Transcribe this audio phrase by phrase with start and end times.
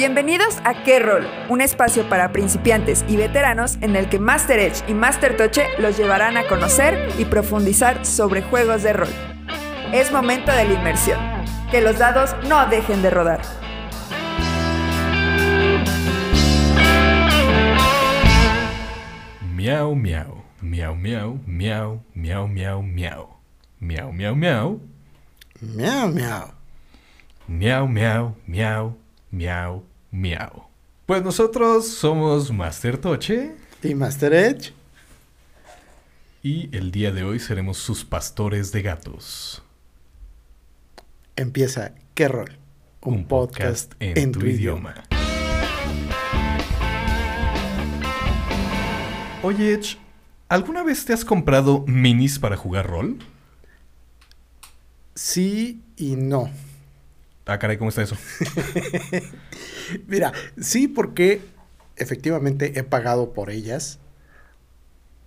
[0.00, 4.82] Bienvenidos a Qué Rol, un espacio para principiantes y veteranos en el que Master Edge
[4.88, 9.10] y Master Toche los llevarán a conocer y profundizar sobre juegos de rol.
[9.92, 11.20] Es momento de la inmersión.
[11.70, 13.42] Que los dados no dejen de rodar.
[19.54, 23.28] Miau, miau, miau, miau, miau, miau, miau, miau.
[23.80, 24.80] Miau, miau, miau.
[25.60, 26.54] Miau, miau.
[27.48, 28.96] Miau, miau, miau,
[29.30, 30.64] miau, miau.
[31.06, 34.72] Pues nosotros somos Master Toche ¿Y Master Edge?
[36.42, 39.62] y el día de hoy seremos sus pastores de gatos.
[41.36, 42.58] Empieza ¿Qué rol?
[43.02, 45.04] Un, podcast, en, tu, idioma.
[49.42, 49.96] Oye, Edge,
[50.50, 53.18] ¿alguna vez te has comprado minis para jugar rol?
[55.14, 56.50] Sí y no.
[57.50, 58.16] Ah, caray, ¿cómo está eso?
[60.06, 61.40] Mira, sí porque
[61.96, 63.98] efectivamente he pagado por ellas.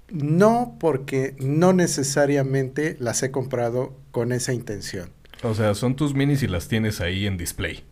[0.08, 5.10] No porque no necesariamente las he comprado con esa intención.
[5.42, 7.84] O sea, son tus minis y las tienes ahí en display.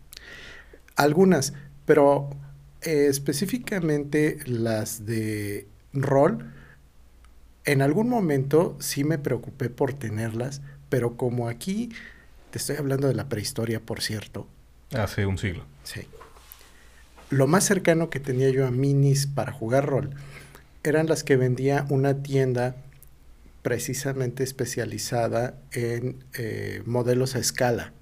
[0.96, 1.52] Algunas,
[1.84, 2.30] pero
[2.80, 6.54] eh, específicamente las de rol,
[7.66, 11.90] en algún momento sí me preocupé por tenerlas, pero como aquí
[12.52, 14.46] te estoy hablando de la prehistoria, por cierto,
[14.92, 15.64] Hace un siglo.
[15.82, 16.02] sí.
[17.30, 20.10] Lo más cercano que tenía yo a minis para jugar rol
[20.84, 22.76] eran las que vendía una tienda
[23.62, 27.94] precisamente especializada en eh, modelos a escala.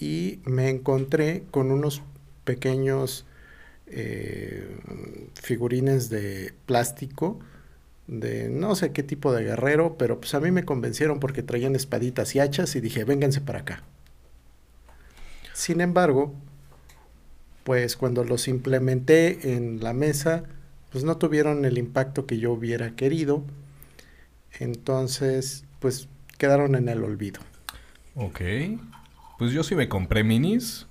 [0.00, 2.02] Y me encontré con unos
[2.42, 3.24] pequeños
[3.86, 4.66] eh,
[5.34, 7.38] figurines de plástico
[8.08, 11.76] de no sé qué tipo de guerrero, pero pues a mí me convencieron porque traían
[11.76, 13.84] espaditas y hachas y dije, vénganse para acá.
[15.52, 16.34] Sin embargo,
[17.64, 20.44] pues cuando los implementé en la mesa,
[20.90, 23.44] pues no tuvieron el impacto que yo hubiera querido.
[24.58, 26.08] Entonces, pues
[26.38, 27.40] quedaron en el olvido.
[28.14, 28.40] Ok.
[29.38, 30.86] Pues yo sí me compré minis.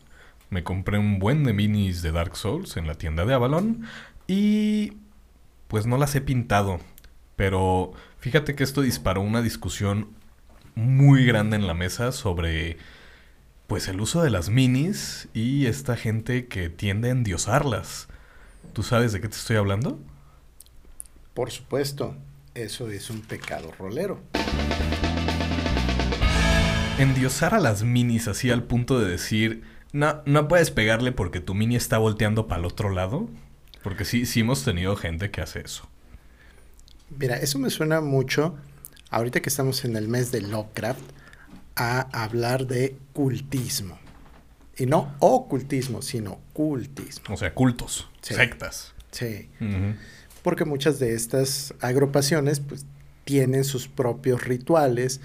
[0.49, 3.85] Me compré un buen de minis de Dark Souls en la tienda de Avalon.
[4.27, 4.93] Y
[5.67, 6.79] pues no las he pintado.
[7.37, 10.09] Pero fíjate que esto disparó una discusión
[10.75, 12.77] muy grande en la mesa sobre
[13.67, 18.07] pues el uso de las minis y esta gente que tiende a endiosarlas.
[18.73, 19.99] ¿Tú sabes de qué te estoy hablando?
[21.33, 22.15] Por supuesto,
[22.55, 24.19] eso es un pecado rolero.
[26.97, 31.53] Endiosar a las minis así al punto de decir, no, no puedes pegarle porque tu
[31.53, 33.29] mini está volteando para el otro lado.
[33.83, 35.87] Porque sí, sí hemos tenido gente que hace eso.
[37.09, 38.55] Mira, eso me suena mucho,
[39.09, 41.01] ahorita que estamos en el mes de Lovecraft,
[41.75, 43.97] a hablar de cultismo.
[44.75, 47.33] Y no ocultismo, sino cultismo.
[47.33, 48.33] O sea, cultos, Sí.
[48.35, 48.93] sectas.
[49.11, 49.49] Sí.
[50.43, 52.85] Porque muchas de estas agrupaciones pues
[53.25, 55.19] tienen sus propios rituales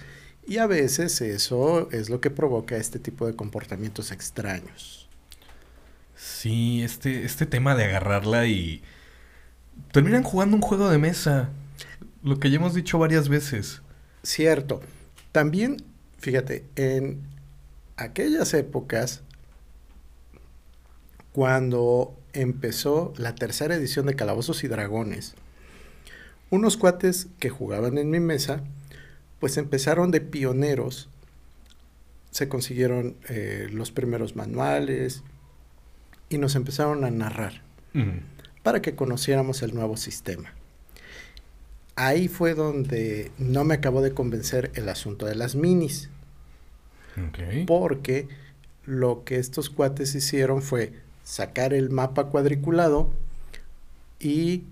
[0.47, 5.09] y a veces eso es lo que provoca este tipo de comportamientos extraños.
[6.17, 8.83] Sí, este, este tema de agarrarla y...
[9.93, 11.51] Terminan jugando un juego de mesa.
[12.23, 13.83] Lo que ya hemos dicho varias veces.
[14.23, 14.81] Cierto.
[15.33, 15.79] También,
[16.19, 17.23] fíjate, en
[17.97, 19.23] aquellas épocas,
[21.33, 25.35] cuando empezó la tercera edición de Calabozos y Dragones,
[26.51, 28.63] unos cuates que jugaban en mi mesa,
[29.41, 31.09] pues empezaron de pioneros,
[32.31, 35.23] se consiguieron eh, los primeros manuales
[36.29, 37.63] y nos empezaron a narrar
[38.63, 40.55] para que conociéramos el nuevo sistema.
[42.03, 46.11] Ahí fue donde no me acabó de convencer el asunto de las minis,
[47.65, 48.27] porque
[48.85, 53.11] lo que estos cuates hicieron fue sacar el mapa cuadriculado
[54.19, 54.65] y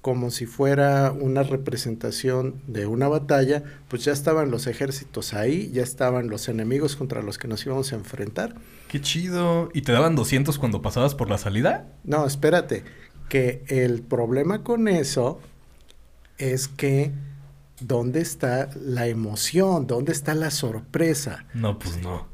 [0.00, 5.82] como si fuera una representación de una batalla, pues ya estaban los ejércitos ahí, ya
[5.82, 8.54] estaban los enemigos contra los que nos íbamos a enfrentar.
[8.86, 9.70] Qué chido.
[9.74, 11.88] ¿Y te daban 200 cuando pasabas por la salida?
[12.04, 12.84] No, espérate,
[13.28, 15.40] que el problema con eso
[16.38, 17.12] es que
[17.80, 19.86] ¿dónde está la emoción?
[19.86, 21.46] ¿Dónde está la sorpresa?
[21.54, 22.26] No, pues no.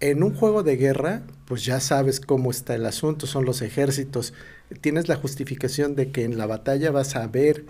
[0.00, 4.34] En un juego de guerra, pues ya sabes cómo está el asunto, son los ejércitos.
[4.80, 7.64] Tienes la justificación de que en la batalla vas a ver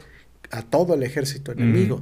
[0.50, 2.00] a todo el ejército enemigo.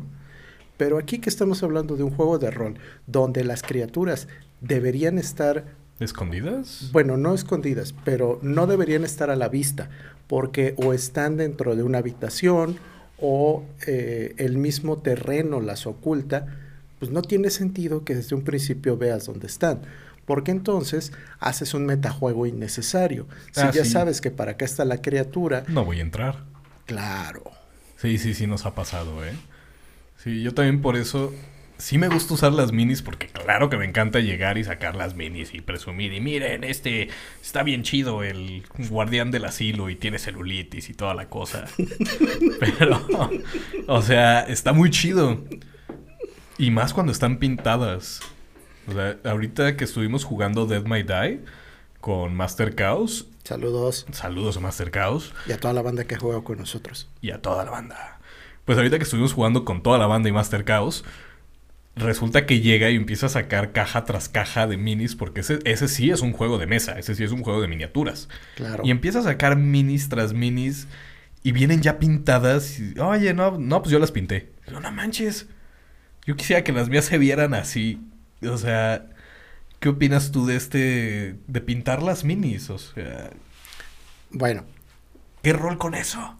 [0.76, 4.28] Pero aquí que estamos hablando de un juego de rol, donde las criaturas
[4.60, 5.64] deberían estar
[5.98, 6.88] ¿Escondidas?
[6.92, 9.90] bueno, no escondidas, pero no deberían estar a la vista,
[10.26, 12.78] porque o están dentro de una habitación
[13.20, 16.46] o eh, el mismo terreno las oculta,
[16.98, 19.80] pues no tiene sentido que desde un principio veas dónde están,
[20.26, 23.26] porque entonces haces un metajuego innecesario.
[23.52, 23.90] Si Ah, ya sí.
[23.90, 26.44] sabes que para acá está la criatura, No voy a entrar.
[26.86, 27.42] claro.
[27.96, 29.32] Sí, sí, sí nos ha pasado, ¿eh?
[30.22, 31.32] Sí, yo también por eso
[31.80, 35.14] sí me gusta usar las minis porque claro que me encanta llegar y sacar las
[35.14, 37.08] minis y presumir y miren, este
[37.42, 41.64] está bien chido el guardián del asilo y tiene celulitis y toda la cosa.
[42.60, 43.00] Pero,
[43.86, 45.42] o sea, está muy chido.
[46.58, 48.20] Y más cuando están pintadas.
[48.86, 51.40] O sea, ahorita que estuvimos jugando Dead My Die
[52.00, 56.42] con Master Chaos, Saludos saludos a Master Chaos y a toda la banda que juega
[56.44, 57.08] con nosotros.
[57.20, 58.20] y a toda la banda.
[58.64, 61.04] Pues ahorita que estuvimos jugando con toda la banda y Master Chaos,
[61.96, 65.88] resulta que llega y empieza a sacar caja tras caja de minis, porque ese, ese
[65.88, 68.28] sí es un juego de mesa, ese sí es un juego de miniaturas.
[68.56, 68.82] Claro.
[68.86, 70.86] Y empieza a sacar minis tras minis
[71.42, 72.78] y vienen ya pintadas.
[72.80, 74.52] Y, Oye, no, no, pues yo las pinté.
[74.70, 75.48] No, no manches.
[76.26, 78.00] Yo quisiera que las mías se vieran así.
[78.42, 79.06] O sea,
[79.80, 82.70] ¿qué opinas tú de este, de pintar las minis?
[82.70, 83.30] O sea,
[84.30, 84.64] Bueno,
[85.42, 86.36] ¿qué rol con eso?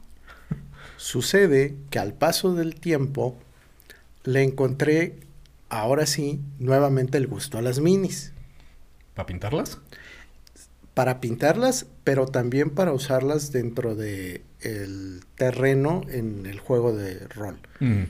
[0.96, 3.38] sucede que al paso del tiempo
[4.24, 5.18] le encontré,
[5.70, 8.32] ahora sí, nuevamente el gusto a las minis.
[9.14, 9.78] ¿Para pintarlas?
[10.94, 17.58] Para pintarlas, pero también para usarlas dentro de el terreno en el juego de rol.
[17.78, 18.02] Mm.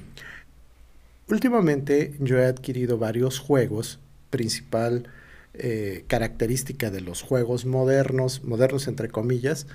[1.28, 5.08] Últimamente yo he adquirido varios juegos, principal
[5.54, 9.66] eh, característica de los juegos modernos, modernos entre comillas,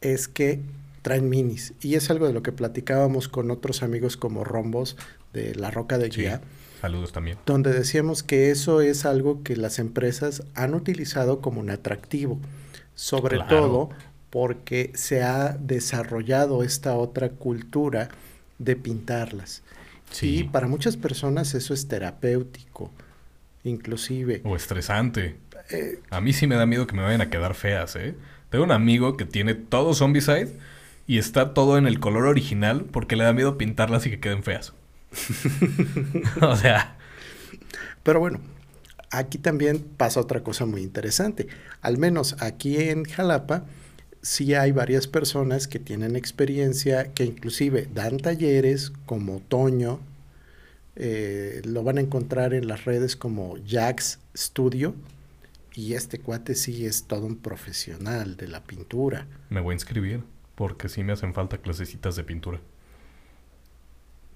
[0.00, 0.60] es que
[1.02, 1.74] traen minis.
[1.80, 4.96] Y es algo de lo que platicábamos con otros amigos como Rombos
[5.32, 6.26] de La Roca de Sí.
[6.82, 7.38] Saludos también.
[7.46, 12.38] donde decíamos que eso es algo que las empresas han utilizado como un atractivo,
[12.94, 13.48] sobre Claro.
[13.56, 13.90] todo
[14.30, 18.08] porque se ha desarrollado esta otra cultura
[18.58, 19.62] de pintarlas.
[20.10, 20.38] Sí.
[20.40, 22.90] Y para muchas personas eso es terapéutico,
[23.64, 24.40] inclusive.
[24.44, 25.36] O estresante.
[25.70, 28.14] Eh, A mí sí me da miedo que me vayan a quedar feas, ¿eh?
[28.50, 30.52] Tengo un amigo que tiene todo Zombicide
[31.06, 34.42] y está todo en el color original porque le da miedo pintarlas y que queden
[34.42, 34.72] feas.
[36.40, 36.96] o sea,
[38.02, 38.40] pero bueno,
[39.10, 41.48] aquí también pasa otra cosa muy interesante.
[41.80, 43.64] Al menos aquí en Jalapa
[44.22, 50.00] sí hay varias personas que tienen experiencia, que inclusive dan talleres como Toño,
[50.96, 54.94] eh, lo van a encontrar en las redes como Jax Studio,
[55.74, 59.26] y este cuate sí es todo un profesional de la pintura.
[59.48, 60.22] me voy a inscribir
[60.54, 62.60] porque sí me hacen falta clasecitas de pintura.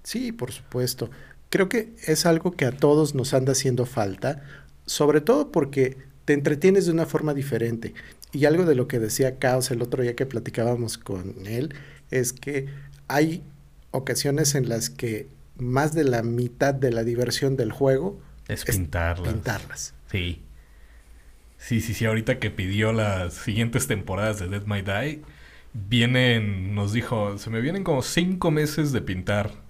[0.07, 1.09] Sí, por supuesto.
[1.49, 4.41] Creo que es algo que a todos nos anda haciendo falta,
[4.85, 7.93] sobre todo porque te entretienes de una forma diferente.
[8.31, 11.75] Y algo de lo que decía Caos el otro día que platicábamos con él
[12.09, 12.67] es que
[13.09, 13.43] hay
[13.91, 15.27] ocasiones en las que
[15.57, 19.33] más de la mitad de la diversión del juego Es es pintarlas.
[19.33, 19.93] pintarlas.
[20.09, 20.41] Sí.
[21.57, 22.05] Sí, sí, sí.
[22.05, 25.21] Ahorita que pidió las siguientes temporadas de Dead My Die,
[25.73, 29.66] vienen, nos dijo, se me vienen como cinco meses de pintar.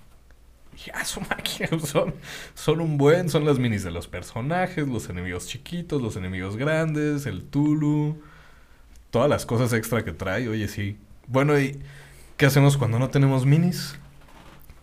[0.77, 2.13] Dije, ah, su máquina, son,
[2.53, 7.25] son un buen, son las minis de los personajes, los enemigos chiquitos, los enemigos grandes,
[7.25, 8.21] el Tulu,
[9.09, 10.47] todas las cosas extra que trae.
[10.47, 10.95] Oye, sí.
[11.25, 11.79] Bueno, ¿y
[12.37, 13.95] qué hacemos cuando no tenemos minis?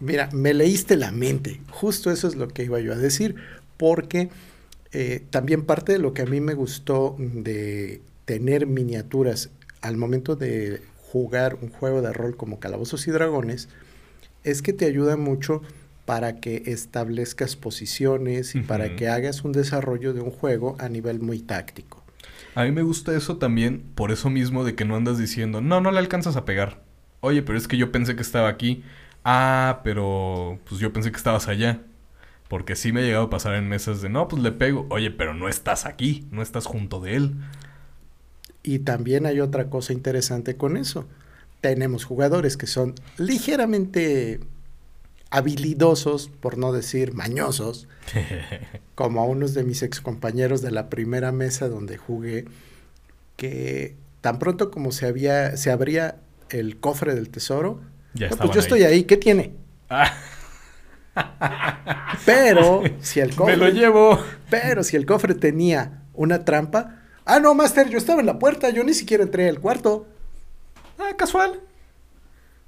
[0.00, 1.60] Mira, me leíste la mente.
[1.70, 3.36] Justo eso es lo que iba yo a decir,
[3.76, 4.30] porque
[4.90, 9.50] eh, también parte de lo que a mí me gustó de tener miniaturas
[9.80, 10.82] al momento de
[11.12, 13.68] jugar un juego de rol como Calabozos y Dragones,
[14.42, 15.62] es que te ayuda mucho
[16.04, 21.20] para que establezcas posiciones y para que hagas un desarrollo de un juego a nivel
[21.20, 22.02] muy táctico.
[22.54, 25.80] A mí me gusta eso también por eso mismo de que no andas diciendo, no,
[25.80, 26.82] no le alcanzas a pegar.
[27.20, 28.84] Oye, pero es que yo pensé que estaba aquí.
[29.24, 31.80] Ah, pero pues yo pensé que estabas allá.
[32.48, 34.86] Porque sí me ha llegado a pasar en mesas de, no, pues le pego.
[34.90, 37.34] Oye, pero no estás aquí, no estás junto de él.
[38.62, 41.08] Y también hay otra cosa interesante con eso.
[41.60, 44.40] Tenemos jugadores que son ligeramente
[45.36, 47.88] habilidosos, por no decir mañosos,
[48.94, 52.44] como a unos de mis excompañeros de la primera mesa donde jugué,
[53.36, 56.16] que tan pronto como se, había, se abría
[56.50, 57.80] el cofre del tesoro,
[58.14, 59.54] ya "No, estaban pues yo estoy ahí, ¿qué tiene?
[59.90, 60.12] Ah,
[62.24, 64.18] Pero si el me cofre, lo llevo.
[64.50, 68.70] pero si el cofre tenía una trampa, ah no, Master, yo estaba en la puerta,
[68.70, 70.06] yo ni siquiera entré al cuarto.
[70.98, 71.60] Ah, casual.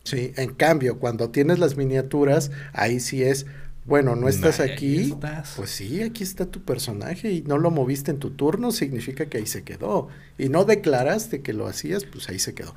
[0.07, 3.45] Sí, en cambio, cuando tienes las miniaturas, ahí sí es,
[3.87, 5.55] bueno, no estás aquí, estás.
[5.57, 9.39] pues sí, aquí está tu personaje y no lo moviste en tu turno, significa que
[9.39, 10.07] ahí se quedó.
[10.39, 12.73] Y no declaraste que lo hacías, pues ahí se quedó.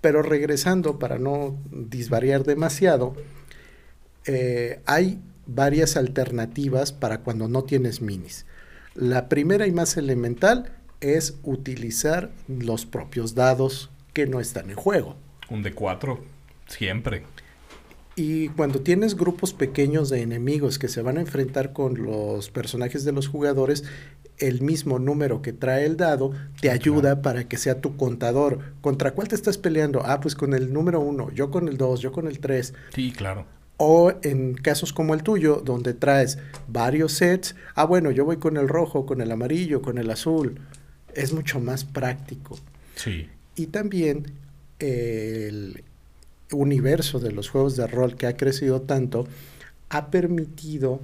[0.00, 3.14] Pero regresando, para no disvariar demasiado,
[4.26, 8.46] eh, hay varias alternativas para cuando no tienes minis.
[8.96, 15.21] La primera y más elemental es utilizar los propios dados que no están en juego.
[15.52, 16.18] Un de cuatro,
[16.66, 17.24] siempre.
[18.16, 23.04] Y cuando tienes grupos pequeños de enemigos que se van a enfrentar con los personajes
[23.04, 23.84] de los jugadores,
[24.38, 26.32] el mismo número que trae el dado
[26.62, 28.60] te ayuda para que sea tu contador.
[28.80, 30.02] ¿Contra cuál te estás peleando?
[30.06, 32.72] Ah, pues con el número uno, yo con el dos, yo con el tres.
[32.94, 33.44] Sí, claro.
[33.76, 38.56] O en casos como el tuyo, donde traes varios sets, ah, bueno, yo voy con
[38.56, 40.60] el rojo, con el amarillo, con el azul.
[41.14, 42.58] Es mucho más práctico.
[42.96, 43.28] Sí.
[43.54, 44.26] Y también
[44.82, 45.84] el
[46.50, 49.26] universo de los juegos de rol que ha crecido tanto
[49.88, 51.00] ha permitido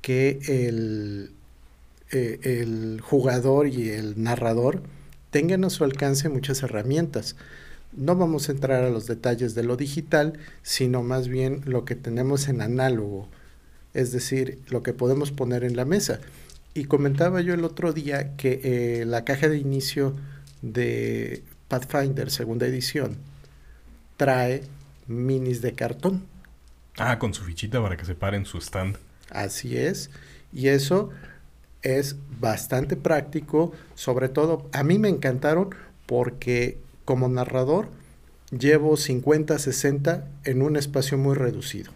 [0.00, 1.32] que el,
[2.10, 4.82] eh, el jugador y el narrador
[5.30, 7.36] tengan a su alcance muchas herramientas.
[7.92, 11.94] No vamos a entrar a los detalles de lo digital, sino más bien lo que
[11.94, 13.28] tenemos en análogo,
[13.94, 16.20] es decir, lo que podemos poner en la mesa.
[16.74, 20.14] Y comentaba yo el otro día que eh, la caja de inicio
[20.62, 23.16] de Pathfinder segunda edición
[24.16, 24.62] trae
[25.06, 26.24] minis de cartón.
[26.98, 28.96] Ah, con su fichita para que se pare en su stand.
[29.30, 30.10] Así es.
[30.52, 31.10] Y eso
[31.82, 33.72] es bastante práctico.
[33.94, 35.70] Sobre todo, a mí me encantaron
[36.06, 37.88] porque como narrador
[38.50, 41.92] llevo 50, 60 en un espacio muy reducido.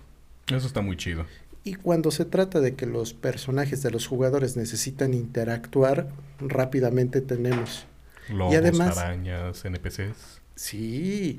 [0.49, 1.27] Eso está muy chido.
[1.65, 6.09] Y cuando se trata de que los personajes de los jugadores necesitan interactuar,
[6.41, 7.87] rápidamente tenemos.
[8.29, 10.41] Lobos, además, arañas, NPCs.
[10.55, 11.39] Sí,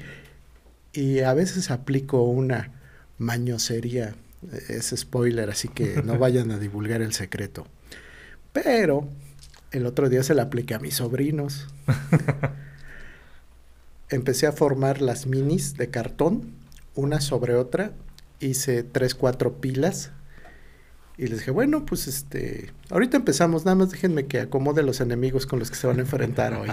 [0.91, 2.71] y a veces aplico una
[3.17, 4.15] mañosería,
[4.69, 7.67] es spoiler, así que no vayan a divulgar el secreto.
[8.51, 9.07] Pero
[9.71, 11.67] el otro día se la apliqué a mis sobrinos.
[14.09, 16.53] Empecé a formar las minis de cartón,
[16.93, 17.93] una sobre otra.
[18.39, 20.11] Hice tres, cuatro pilas.
[21.15, 25.45] Y les dije, bueno, pues este, ahorita empezamos, nada más déjenme que acomode los enemigos
[25.45, 26.69] con los que se van a enfrentar hoy.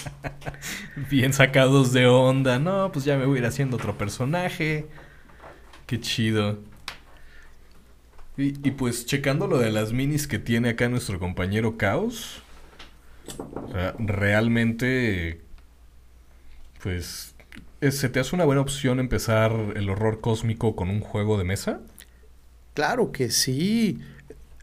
[1.10, 2.58] Bien sacados de onda.
[2.58, 4.86] No, pues ya me voy a ir haciendo otro personaje.
[5.86, 6.58] Qué chido.
[8.36, 12.42] Y, pues checando lo de las minis que tiene acá nuestro compañero Caos.
[13.98, 15.40] Realmente.
[16.82, 17.34] Pues.
[17.80, 21.80] ¿Se te hace una buena opción empezar el horror cósmico con un juego de mesa?
[22.74, 24.00] Claro que sí.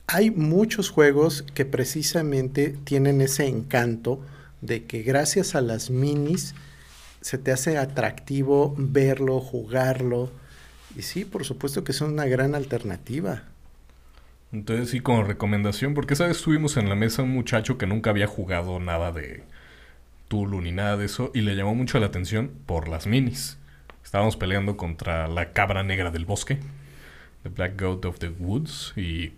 [0.07, 4.21] Hay muchos juegos que precisamente tienen ese encanto
[4.61, 6.55] de que gracias a las minis
[7.21, 10.31] se te hace atractivo verlo, jugarlo.
[10.95, 13.43] Y sí, por supuesto que son una gran alternativa.
[14.53, 18.27] Entonces sí, como recomendación, porque sabes, estuvimos en la mesa un muchacho que nunca había
[18.27, 19.43] jugado nada de
[20.29, 23.57] Tulu ni nada de eso y le llamó mucho la atención por las minis.
[24.03, 26.59] Estábamos peleando contra la cabra negra del bosque,
[27.43, 29.33] The Black Goat of the Woods, y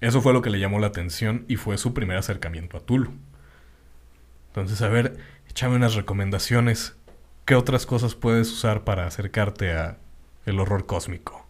[0.00, 3.12] eso fue lo que le llamó la atención y fue su primer acercamiento a Tulu.
[4.48, 5.16] Entonces, a ver,
[5.48, 6.94] échame unas recomendaciones.
[7.44, 9.98] ¿Qué otras cosas puedes usar para acercarte a
[10.46, 11.46] el horror cósmico?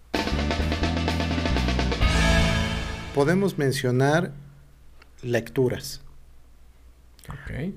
[3.15, 4.33] Podemos mencionar
[5.23, 6.03] lecturas.
[7.29, 7.73] Ok.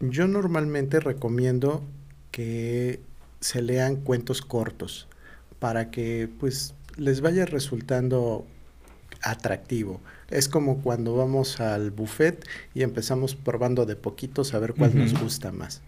[0.00, 1.82] Yo normalmente recomiendo
[2.30, 3.00] que
[3.40, 5.08] se lean cuentos cortos
[5.58, 8.46] para que pues les vaya resultando
[9.22, 10.00] atractivo.
[10.30, 15.18] Es como cuando vamos al buffet y empezamos probando de poquitos a ver cuál nos
[15.20, 15.82] gusta más.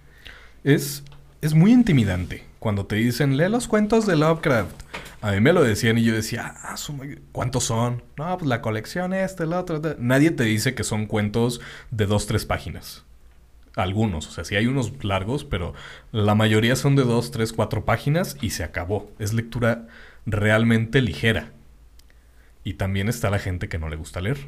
[0.64, 1.02] Es,
[1.40, 4.74] es muy intimidante cuando te dicen, lee los cuentos de Lovecraft.
[5.20, 6.76] A mí me lo decían y yo decía, ah,
[7.32, 8.02] ¿cuántos son?
[8.16, 9.96] No, pues la colección este, la otra.
[9.98, 11.60] Nadie te dice que son cuentos
[11.90, 13.04] de dos, tres páginas.
[13.74, 15.72] Algunos, o sea, sí hay unos largos, pero
[16.10, 19.10] la mayoría son de dos, tres, cuatro páginas y se acabó.
[19.20, 19.86] Es lectura
[20.30, 21.52] realmente ligera.
[22.64, 24.38] Y también está la gente que no le gusta leer.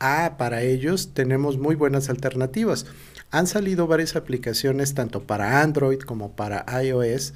[0.00, 2.86] Ah, para ellos tenemos muy buenas alternativas.
[3.30, 7.34] Han salido varias aplicaciones tanto para Android como para iOS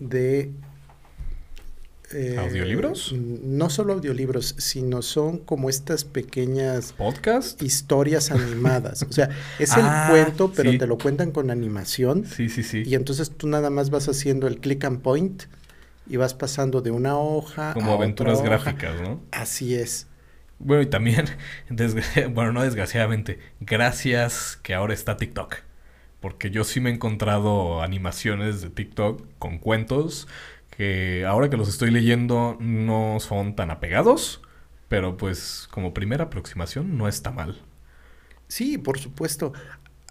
[0.00, 0.50] de...
[2.12, 3.12] Eh, ¿Audiolibros?
[3.12, 6.92] No solo audiolibros, sino son como estas pequeñas...
[6.92, 7.62] ¿Podcast?
[7.62, 9.04] Historias animadas.
[9.04, 12.26] o sea, es el ah, cuento, pero te lo cuentan con animación.
[12.26, 12.82] Sí, sí, sí.
[12.84, 15.44] Y entonces tú nada más vas haciendo el click and point
[16.06, 19.20] y vas pasando de una hoja como aventuras gráficas, ¿no?
[19.32, 20.06] Así es.
[20.58, 21.26] Bueno, y también,
[22.30, 25.56] bueno, no desgraciadamente, gracias que ahora está TikTok.
[26.20, 30.26] Porque yo sí me he encontrado animaciones de TikTok con cuentos
[30.70, 34.40] que ahora que los estoy leyendo no son tan apegados,
[34.88, 37.60] pero pues como primera aproximación no está mal.
[38.48, 39.52] Sí, por supuesto.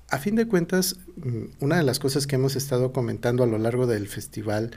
[0.10, 3.58] A fin de cuentas, mm, una de las cosas que hemos estado comentando a lo
[3.58, 4.72] largo del festival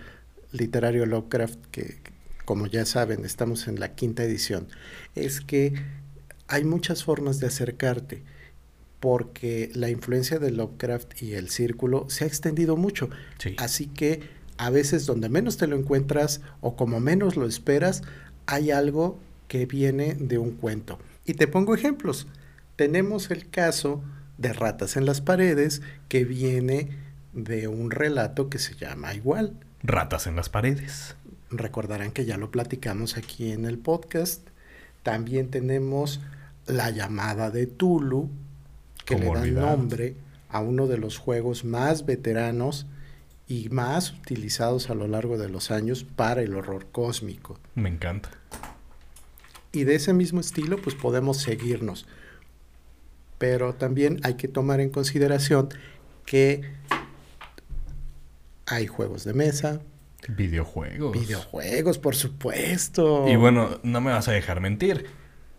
[0.53, 1.99] literario Lovecraft, que
[2.45, 4.69] como ya saben estamos en la quinta edición,
[5.15, 5.75] es que
[6.49, 8.23] hay muchas formas de acercarte
[9.01, 13.11] porque la influencia de Lovecraft y el círculo se ha extendido mucho.
[13.39, 13.55] Sí.
[13.59, 14.21] Así que
[14.59, 18.03] a veces donde menos te lo encuentras o como menos lo esperas,
[18.47, 20.99] hay algo que viene de un cuento.
[21.25, 22.27] Y te pongo ejemplos.
[22.77, 24.03] Tenemos el caso
[24.39, 26.91] de Ratas en las Paredes que viene
[27.33, 29.59] de un relato que se llama igual.
[29.87, 31.17] Ratas en las paredes.
[31.51, 34.49] Recordarán que ya lo platicamos aquí en el podcast.
[35.05, 36.21] También tenemos
[36.67, 38.29] La llamada de Tulu,
[39.05, 39.65] que le ¿Cómo da olvidar?
[39.79, 40.17] nombre
[40.49, 42.87] a uno de los juegos más veteranos
[43.47, 47.61] y más utilizados a lo largo de los años para el horror cósmico.
[47.77, 48.31] Me encanta.
[49.71, 52.07] Y de ese mismo estilo, pues podemos seguirnos.
[53.39, 55.69] Pero también hay que tomar en consideración
[56.25, 56.63] que
[58.67, 59.81] hay juegos de mesa,
[60.29, 61.13] Videojuegos.
[61.13, 63.29] videojuegos, por supuesto.
[63.29, 65.07] Y bueno, no me vas a dejar mentir.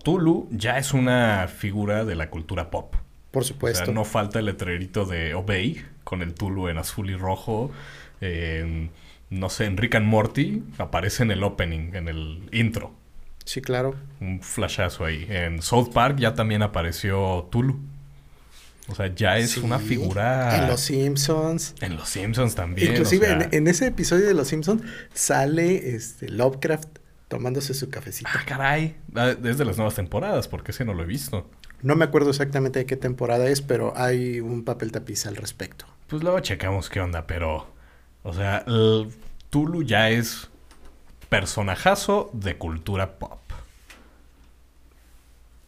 [0.04, 2.96] Tulu ya es una figura de la cultura pop.
[3.32, 3.86] por O supuesto.
[3.86, 7.72] sea, no falta el letrerito de Obey con el Tulu en azul y rojo.
[8.20, 8.92] En,
[9.30, 12.94] no sé, en Rick and Morty aparece en el opening, en el intro.
[13.46, 13.96] Sí, claro.
[14.20, 15.26] Un flashazo ahí.
[15.30, 17.80] En South Park ya también apareció Tulu.
[18.90, 19.60] O sea, ya es Sí.
[19.60, 20.58] una figura...
[20.64, 21.76] En Los Simpsons.
[21.82, 22.92] En Los Simpsons también.
[22.92, 24.82] Inclusive o sea- en, en ese episodio de Los Simpsons
[25.14, 26.88] sale este Lovecraft
[27.28, 28.30] tomándose su cafecito.
[28.34, 28.96] Ah, caray.
[29.16, 31.50] Ah, Es de las nuevas temporadas, porque ese no lo he visto.
[31.82, 35.86] No me acuerdo exactamente de qué temporada es, pero hay un papel tapiz al respecto.
[36.08, 37.68] Pues luego checamos qué onda, pero...
[38.24, 38.66] O sea,
[39.50, 40.48] Tulu ya es
[41.30, 43.40] personajazo de cultura pop.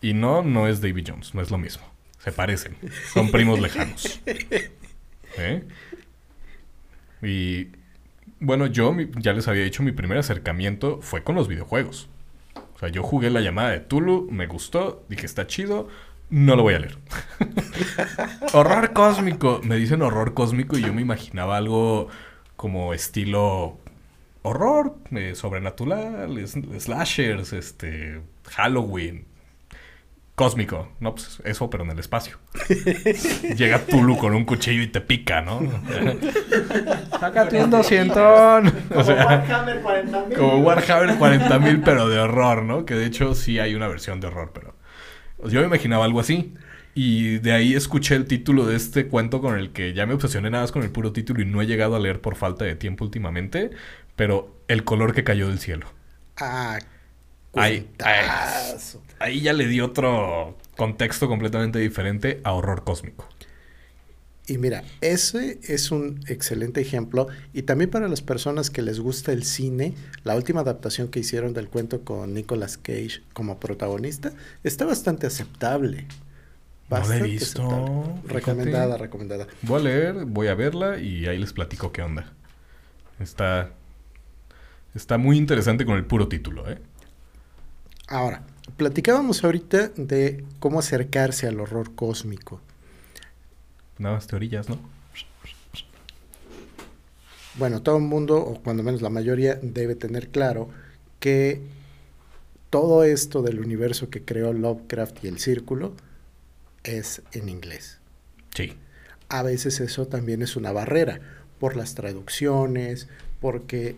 [0.02, 1.84] Y no, no es David Jones, no es lo mismo.
[2.20, 2.76] Se parecen,
[3.14, 4.22] son primos lejanos.
[5.38, 5.64] ¿Eh?
[7.22, 7.68] Y
[8.40, 12.10] bueno, yo ya les había dicho, mi primer acercamiento fue con los videojuegos.
[12.76, 15.90] O sea, yo jugué la llamada de Tulu, me gustó, dije está chido,
[16.30, 16.98] no lo voy a leer.
[18.54, 19.62] horror cósmico.
[19.64, 22.08] Me dicen horror cósmico y yo me imaginaba algo
[22.56, 23.77] como estilo
[24.42, 26.48] horror, eh, sobrenatural,
[26.79, 29.25] slashers, este, Halloween.
[30.40, 32.38] Cósmico, no, pues eso, pero en el espacio.
[33.58, 35.60] Llega Tulu con un cuchillo y te pica, ¿no?
[37.20, 38.74] Sácate un doscientón.
[38.96, 39.44] O sea,
[40.38, 42.86] como Warhammer 40.000, pero de horror, ¿no?
[42.86, 44.75] Que de hecho sí hay una versión de horror, pero...
[45.50, 46.54] Yo me imaginaba algo así.
[46.96, 50.50] Y de ahí escuché el título de este cuento con el que ya me obsesioné
[50.50, 52.75] nada más con el puro título y no he llegado a leer por falta de
[52.75, 53.72] tiempo últimamente.
[54.16, 55.88] Pero El color que cayó del cielo.
[56.38, 56.80] Ah,
[59.20, 63.27] Ahí ya le di otro contexto completamente diferente a horror cósmico.
[64.48, 67.27] Y mira, ese es un excelente ejemplo.
[67.53, 71.53] Y también para las personas que les gusta el cine, la última adaptación que hicieron
[71.53, 74.33] del cuento con Nicolas Cage como protagonista
[74.64, 76.07] está bastante aceptable.
[76.92, 78.24] No la he Bastante visto, aceptable.
[78.25, 78.33] fíjate.
[78.33, 79.48] Recomendada, recomendada.
[79.62, 82.33] Voy a leer, voy a verla y ahí les platico qué onda.
[83.20, 83.75] Está...
[84.96, 86.79] Está muy interesante con el puro título, ¿eh?
[88.09, 88.41] Ahora,
[88.75, 92.59] platicábamos ahorita de cómo acercarse al horror cósmico.
[94.00, 94.79] Nada más teorías, ¿no?
[97.55, 100.69] Bueno, todo el mundo, o cuando menos la mayoría, debe tener claro
[101.19, 101.61] que
[102.72, 105.93] todo esto del universo que creó Lovecraft y el círculo
[106.83, 108.00] es en inglés.
[108.55, 108.74] Sí.
[109.27, 111.19] A veces eso también es una barrera
[111.59, 113.07] por las traducciones,
[113.39, 113.98] porque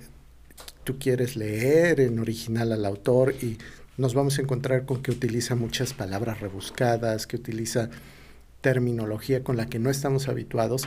[0.84, 3.58] tú quieres leer en original al autor y
[3.98, 7.90] nos vamos a encontrar con que utiliza muchas palabras rebuscadas, que utiliza
[8.62, 10.84] terminología con la que no estamos habituados.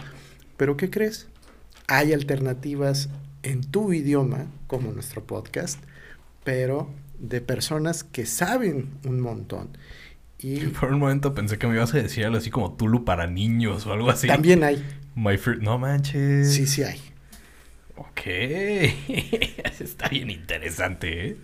[0.57, 1.29] Pero ¿qué crees?
[1.87, 3.09] Hay alternativas
[3.43, 5.79] en tu idioma, como nuestro podcast,
[6.45, 9.77] pero de personas que saben un montón.
[10.39, 13.27] Y Por un momento pensé que me ibas a decir algo así como Tulu para
[13.27, 14.27] niños o algo así.
[14.29, 14.83] también hay,
[15.15, 16.53] My Fir- No manches.
[16.53, 17.01] sí, sí hay.
[17.97, 18.21] Ok.
[19.81, 21.37] Está bien interesante, ¿eh?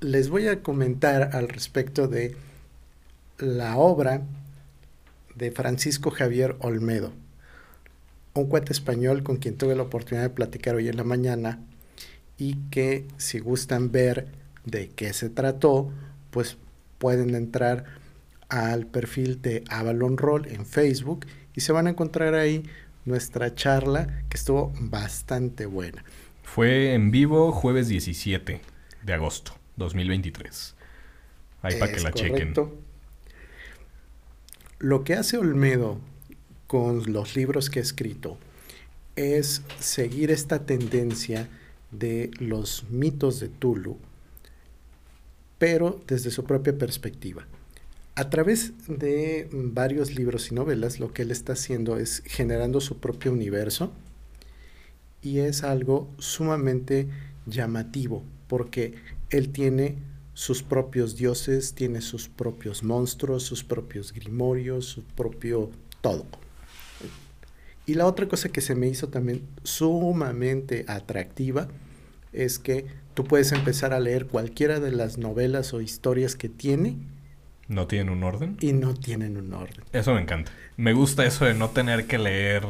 [0.00, 2.36] Les voy a comentar al respecto de
[3.38, 4.22] la obra
[5.34, 7.12] de Francisco Javier Olmedo,
[8.34, 11.60] un cuate español con quien tuve la oportunidad de platicar hoy en la mañana
[12.36, 14.28] y que si gustan ver
[14.64, 15.90] de qué se trató,
[16.30, 16.58] pues
[16.98, 17.84] pueden entrar
[18.48, 22.64] al perfil de Avalon Roll en Facebook y se van a encontrar ahí
[23.06, 26.04] nuestra charla que estuvo bastante buena.
[26.42, 28.60] Fue en vivo jueves 17
[29.02, 30.74] de agosto 2023.
[31.62, 32.54] Ahí para que la chequen.
[34.78, 35.98] Lo que hace Olmedo
[36.66, 38.38] con los libros que ha escrito
[39.14, 41.48] es seguir esta tendencia
[41.90, 43.98] de los mitos de Tulu
[45.58, 47.46] pero desde su propia perspectiva.
[48.14, 52.98] A través de varios libros y novelas, lo que él está haciendo es generando su
[52.98, 53.92] propio universo
[55.22, 57.08] y es algo sumamente
[57.46, 58.94] llamativo porque
[59.30, 59.96] él tiene
[60.34, 66.26] sus propios dioses, tiene sus propios monstruos, sus propios grimorios, su propio todo.
[67.86, 71.68] Y la otra cosa que se me hizo también sumamente atractiva
[72.32, 72.84] es que
[73.14, 76.96] tú puedes empezar a leer cualquiera de las novelas o historias que tiene.
[77.68, 78.56] ¿No tienen un orden?
[78.60, 79.84] Y no tienen un orden.
[79.92, 80.52] Eso me encanta.
[80.76, 82.66] Me gusta eso de no tener que leer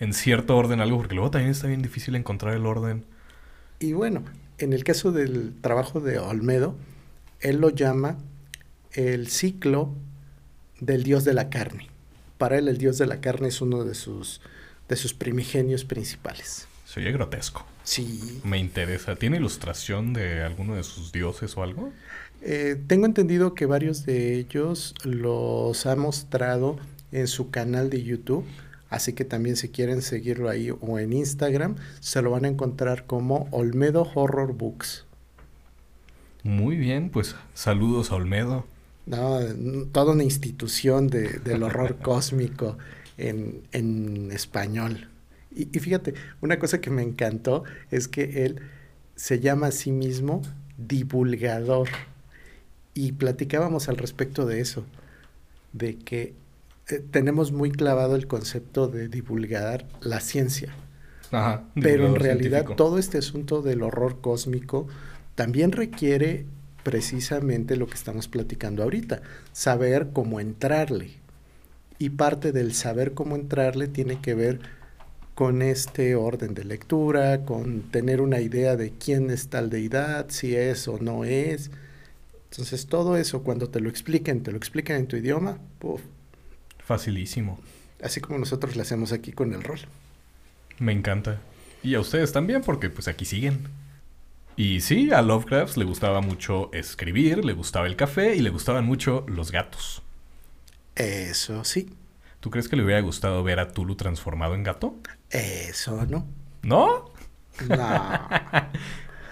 [0.00, 3.04] en cierto orden algo, porque luego también está bien difícil encontrar el orden.
[3.80, 4.22] Y bueno,
[4.58, 6.76] en el caso del trabajo de Olmedo,
[7.40, 8.18] él lo llama
[8.92, 9.94] el ciclo
[10.80, 11.88] del dios de la carne.
[12.38, 14.40] Para él el dios de la carne es uno de sus,
[14.88, 16.66] de sus primigenios principales.
[16.84, 17.64] Se oye grotesco.
[17.84, 18.40] Sí.
[18.44, 19.16] Me interesa.
[19.16, 21.92] ¿Tiene ilustración de alguno de sus dioses o algo?
[22.42, 26.78] Eh, tengo entendido que varios de ellos los ha mostrado
[27.12, 28.44] en su canal de YouTube.
[28.92, 33.06] Así que también si quieren seguirlo ahí o en Instagram, se lo van a encontrar
[33.06, 35.06] como Olmedo Horror Books.
[36.42, 38.66] Muy bien, pues saludos a Olmedo.
[39.06, 39.38] No,
[39.92, 42.76] toda una institución de, del horror cósmico
[43.16, 45.08] en, en español.
[45.56, 48.60] Y, y, fíjate, una cosa que me encantó es que él
[49.16, 50.42] se llama a sí mismo
[50.76, 51.88] divulgador.
[52.92, 54.84] Y platicábamos al respecto de eso,
[55.72, 56.34] de que
[56.88, 60.78] eh, tenemos muy clavado el concepto de divulgar la ciencia.
[61.30, 62.76] Ajá, Pero en realidad científico.
[62.76, 64.88] todo este asunto del horror cósmico
[65.34, 66.46] también requiere
[66.82, 71.20] precisamente lo que estamos platicando ahorita, saber cómo entrarle.
[71.98, 74.60] Y parte del saber cómo entrarle tiene que ver
[75.34, 80.54] con este orden de lectura, con tener una idea de quién es tal deidad, si
[80.56, 81.70] es o no es.
[82.50, 86.02] Entonces todo eso cuando te lo expliquen, te lo explican en tu idioma, puff,
[86.84, 87.58] Facilísimo.
[88.02, 89.80] Así como nosotros lo hacemos aquí con el rol.
[90.78, 91.40] Me encanta.
[91.82, 93.68] Y a ustedes también, porque pues aquí siguen.
[94.56, 98.84] Y sí, a Lovecraft le gustaba mucho escribir, le gustaba el café y le gustaban
[98.84, 100.02] mucho los gatos.
[100.94, 101.90] Eso sí.
[102.40, 104.96] ¿Tú crees que le hubiera gustado ver a Tulu transformado en gato?
[105.30, 106.26] Eso no.
[106.62, 107.12] ¿No?
[107.68, 108.28] No.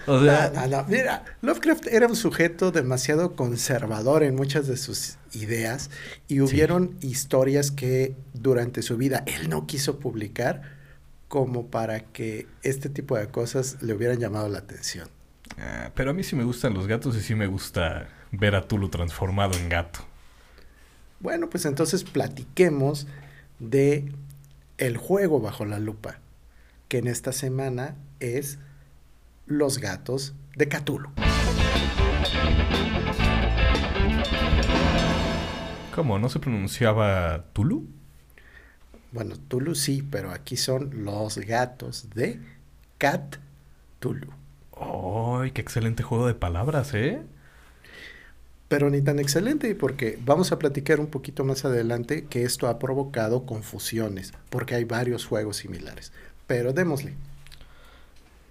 [0.07, 0.87] o sea, no, no, no.
[0.87, 5.89] Mira, Lovecraft era un sujeto demasiado conservador en muchas de sus ideas
[6.27, 7.07] y hubieron sí.
[7.07, 10.63] historias que durante su vida él no quiso publicar
[11.27, 15.07] como para que este tipo de cosas le hubieran llamado la atención.
[15.57, 18.67] Ah, pero a mí sí me gustan los gatos y sí me gusta ver a
[18.67, 19.99] Tulu transformado en gato.
[21.19, 23.07] Bueno, pues entonces platiquemos
[23.59, 24.11] de
[24.77, 26.19] el juego bajo la lupa,
[26.87, 28.57] que en esta semana es
[29.51, 31.09] Los gatos de Cthulhu.
[35.93, 36.17] ¿Cómo?
[36.19, 37.85] ¿No se pronunciaba Tulu?
[39.11, 42.39] Bueno, Tulu sí, pero aquí son los gatos de
[42.97, 43.35] Cat
[43.99, 44.29] Tulu.
[45.41, 47.21] ¡Ay, qué excelente juego de palabras, eh!
[48.69, 52.79] Pero ni tan excelente, porque vamos a platicar un poquito más adelante que esto ha
[52.79, 56.13] provocado confusiones, porque hay varios juegos similares.
[56.47, 57.15] Pero démosle.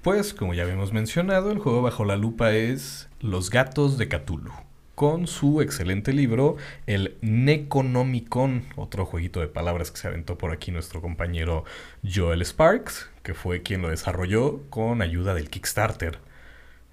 [0.02, 4.52] Pues, como ya habíamos mencionado, el juego bajo la lupa es Los gatos de Cthulhu
[4.94, 10.72] con su excelente libro, el Necronomicon, otro jueguito de palabras que se aventó por aquí
[10.72, 11.64] nuestro compañero
[12.02, 16.18] Joel Sparks, que fue quien lo desarrolló con ayuda del Kickstarter.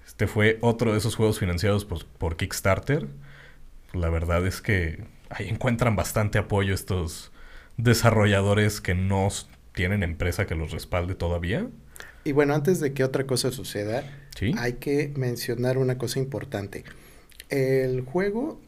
[0.06, 3.08] Este fue otro de esos juegos financiados por, por Kickstarter.
[3.92, 7.30] La verdad es que ahí encuentran bastante apoyo estos
[7.76, 9.28] desarrolladores que no
[9.74, 11.66] tienen empresa que los respalde todavía.
[12.28, 14.04] Y bueno, antes de que otra cosa suceda,
[14.36, 14.52] ¿Sí?
[14.58, 16.84] hay que mencionar una cosa importante.
[17.48, 18.60] El juego,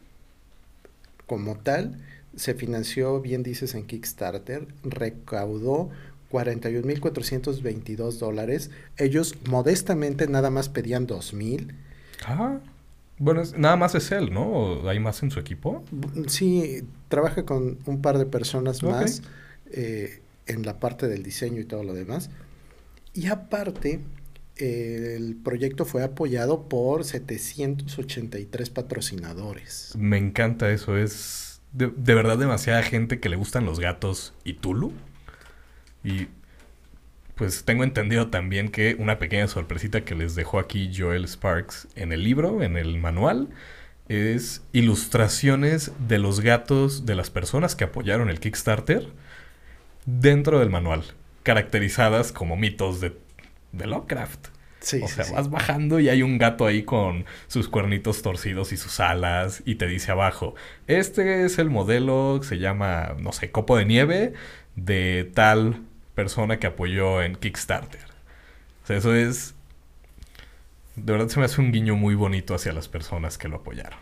[1.27, 1.99] como tal,
[2.35, 5.91] se financió, bien dices, en Kickstarter, recaudó
[6.33, 8.71] 41.422 dólares.
[8.97, 11.75] Ellos modestamente nada más pedían 2.000.
[12.25, 12.61] Ah,
[13.19, 14.47] bueno, es, nada más es él, ¿no?
[14.51, 15.85] ¿O ¿Hay más en su equipo?
[16.29, 18.91] Sí, trabaja con un par de personas okay.
[18.91, 19.23] más
[19.71, 22.31] eh, en la parte del diseño y todo lo demás.
[23.13, 24.01] Y aparte,
[24.57, 29.95] el proyecto fue apoyado por 783 patrocinadores.
[29.99, 34.55] Me encanta eso, es de, de, verdad demasiada gente que le gustan los gatos y
[34.55, 34.93] Tulu.
[36.05, 36.29] Y
[37.35, 42.13] pues tengo entendido también que una pequeña sorpresita que les dejó aquí Joel Sparks en
[42.13, 43.49] el libro, en el manual,
[44.11, 49.09] es ilustraciones de los gatos de las personas que apoyaron el Kickstarter
[50.05, 51.05] dentro del manual,
[51.43, 53.17] caracterizadas como mitos de,
[53.73, 54.49] de Lovecraft.
[55.03, 59.01] o sea, vas bajando y hay un gato ahí con sus cuernitos torcidos y sus
[59.01, 60.55] alas y te dice abajo,
[60.87, 64.33] este es el modelo que se llama, no sé, copo de nieve
[64.77, 65.83] de tal
[66.15, 68.05] persona que apoyó en Kickstarter.
[68.85, 69.55] O sea, eso es...
[70.97, 73.99] De verdad se me hace un guiño muy bonito hacia las personas que lo apoyaron.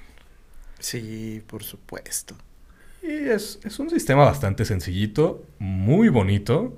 [0.79, 2.35] Sí, por supuesto.
[3.03, 6.77] Y es, es un sistema bastante sencillito, muy bonito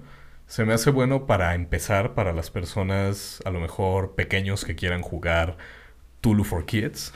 [0.50, 5.00] se me hace bueno para empezar para las personas a lo mejor pequeños que quieran
[5.00, 5.56] jugar
[6.20, 7.12] Tulu for Kids.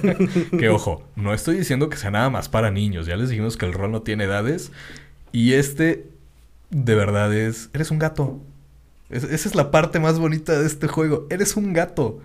[0.58, 3.66] que ojo, no estoy diciendo que sea nada más para niños, ya les dijimos que
[3.66, 4.72] el rol no tiene edades
[5.30, 6.06] y este
[6.70, 8.40] de verdad es, eres un gato.
[9.10, 12.22] esa es la parte más bonita de este juego, eres un gato.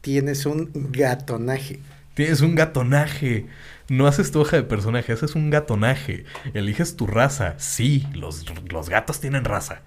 [0.00, 1.78] Tienes un gatonaje.
[2.14, 3.46] Tienes un gatonaje.
[3.88, 6.24] No haces tu hoja de personaje, haces un gatonaje.
[6.54, 7.54] Eliges tu raza.
[7.58, 9.82] Sí, los, los gatos tienen raza.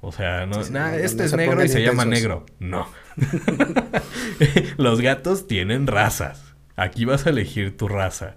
[0.00, 2.44] O sea, no, este es negro y se llama negro.
[2.58, 2.86] No.
[4.76, 6.54] los gatos tienen razas.
[6.76, 8.36] Aquí vas a elegir tu raza.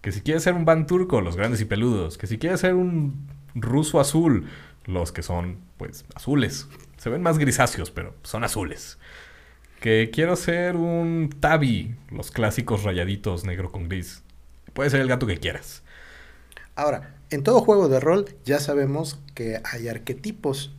[0.00, 2.16] Que si quieres ser un van turco, los grandes y peludos.
[2.16, 4.46] Que si quieres ser un ruso azul,
[4.86, 6.68] los que son, pues, azules.
[6.96, 8.98] Se ven más grisáceos, pero son azules
[9.84, 14.22] que quiero ser un tabi, los clásicos rayaditos negro con gris.
[14.72, 15.82] Puede ser el gato que quieras.
[16.74, 20.74] Ahora, en todo juego de rol ya sabemos que hay arquetipos.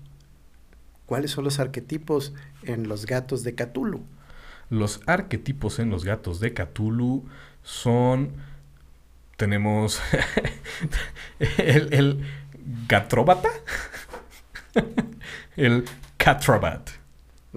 [1.06, 4.04] ¿Cuáles son los arquetipos en los gatos de Cthulhu?
[4.72, 7.26] Los arquetipos en los gatos de Cthulhu
[7.62, 8.32] son...
[9.38, 10.02] Tenemos
[11.60, 12.26] el, el
[12.88, 13.52] gatróbata,
[15.58, 15.86] el
[16.18, 17.05] catrobat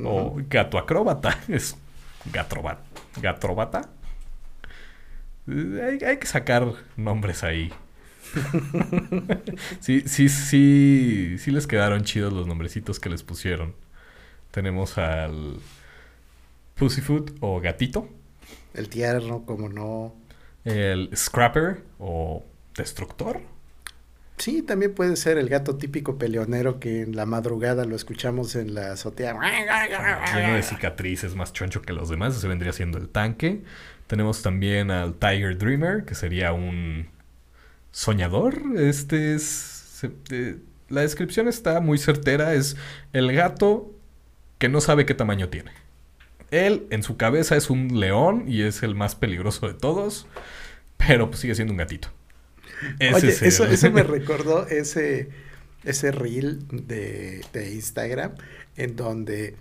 [0.04, 1.38] o gato acróbata.
[1.48, 1.76] Es
[2.32, 2.78] gatrobat,
[3.20, 3.88] gatrobata.
[5.46, 7.72] Hay, hay que sacar nombres ahí.
[9.80, 13.74] sí, sí, sí, sí les quedaron chidos los nombrecitos que les pusieron.
[14.50, 15.61] Tenemos al
[16.74, 18.08] Pussyfoot o Gatito.
[18.74, 20.14] El tierno, como no.
[20.64, 22.44] El Scrapper o
[22.76, 23.40] Destructor.
[24.38, 28.74] Sí, también puede ser el gato típico peleonero que en la madrugada lo escuchamos en
[28.74, 29.35] la azotea.
[30.35, 32.37] Lleno de cicatrices, más choncho que los demás.
[32.37, 33.62] Ese vendría siendo el tanque.
[34.07, 37.09] Tenemos también al Tiger Dreamer, que sería un
[37.90, 38.62] soñador.
[38.77, 40.05] Este es...
[40.31, 42.55] Eh, la descripción está muy certera.
[42.55, 42.77] Es
[43.12, 43.92] el gato
[44.59, 45.72] que no sabe qué tamaño tiene.
[46.53, 50.29] Él en su cabeza es un león y es el más peligroso de todos.
[50.96, 52.09] Pero pues sigue siendo un gatito.
[53.14, 55.29] Oye, eso, eso me recordó ese,
[55.85, 58.35] ese reel de, Instagram
[58.77, 59.57] en donde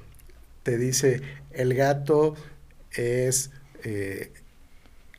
[0.64, 2.36] te dice el gato
[2.92, 3.52] es
[3.84, 4.32] eh,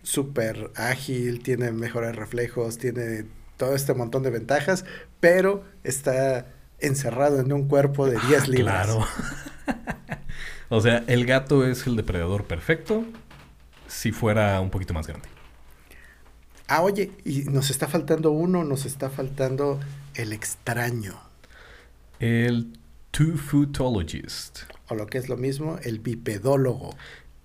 [0.03, 3.25] súper ágil, tiene mejores reflejos, tiene
[3.57, 4.85] todo este montón de ventajas,
[5.21, 6.47] pero está
[6.79, 8.87] encerrado en un cuerpo de 10 ah, libras.
[8.87, 9.07] Claro.
[10.69, 13.05] o sea, el gato es el depredador perfecto
[13.89, 15.29] si fuera un poquito más grande.
[16.69, 19.81] Ah, oye, y nos está faltando uno, nos está faltando
[20.15, 21.19] el extraño.
[22.21, 22.79] El
[23.11, 24.61] two-footologist.
[24.89, 26.95] O lo que es lo mismo, el bipedólogo.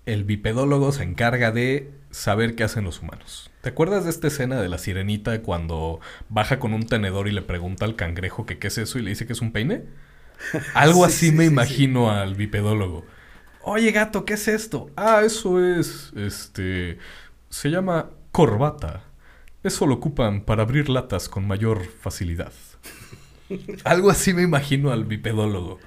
[0.06, 3.50] El bipedólogo se encarga de saber qué hacen los humanos.
[3.62, 7.42] ¿Te acuerdas de esta escena de la sirenita cuando baja con un tenedor y le
[7.42, 9.84] pregunta al cangrejo que qué es eso y le dice que es un peine?
[10.74, 13.06] Algo así me imagino al bipedólogo.
[13.62, 14.90] Oye, gato, ¿qué es esto?
[14.98, 16.12] Ah, eso es.
[16.18, 16.98] Este.
[17.50, 19.13] Se llama corbata.
[19.64, 22.52] Eso lo ocupan para abrir latas con mayor facilidad.
[23.86, 25.80] Algo así me imagino al bipedólogo.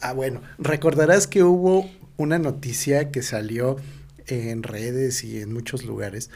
[0.00, 3.76] Ah, bueno, recordarás que hubo una noticia que salió
[4.26, 6.30] en redes y en muchos lugares,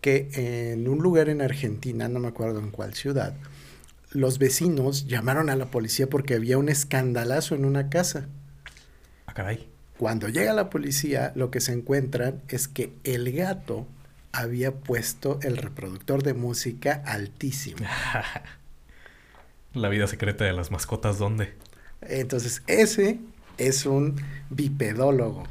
[0.00, 0.30] que
[0.72, 3.34] en un lugar en Argentina, no me acuerdo en cuál ciudad,
[4.10, 8.26] los vecinos llamaron a la policía porque había un escandalazo en una casa.
[9.26, 9.68] Ah, caray.
[9.98, 13.86] Cuando llega la policía, lo que se encuentran es que el gato
[14.32, 17.86] había puesto el reproductor de música altísimo.
[19.74, 21.54] La vida secreta de las mascotas, ¿dónde?
[22.02, 23.20] Entonces, ese
[23.56, 24.16] es un
[24.50, 25.44] bipedólogo.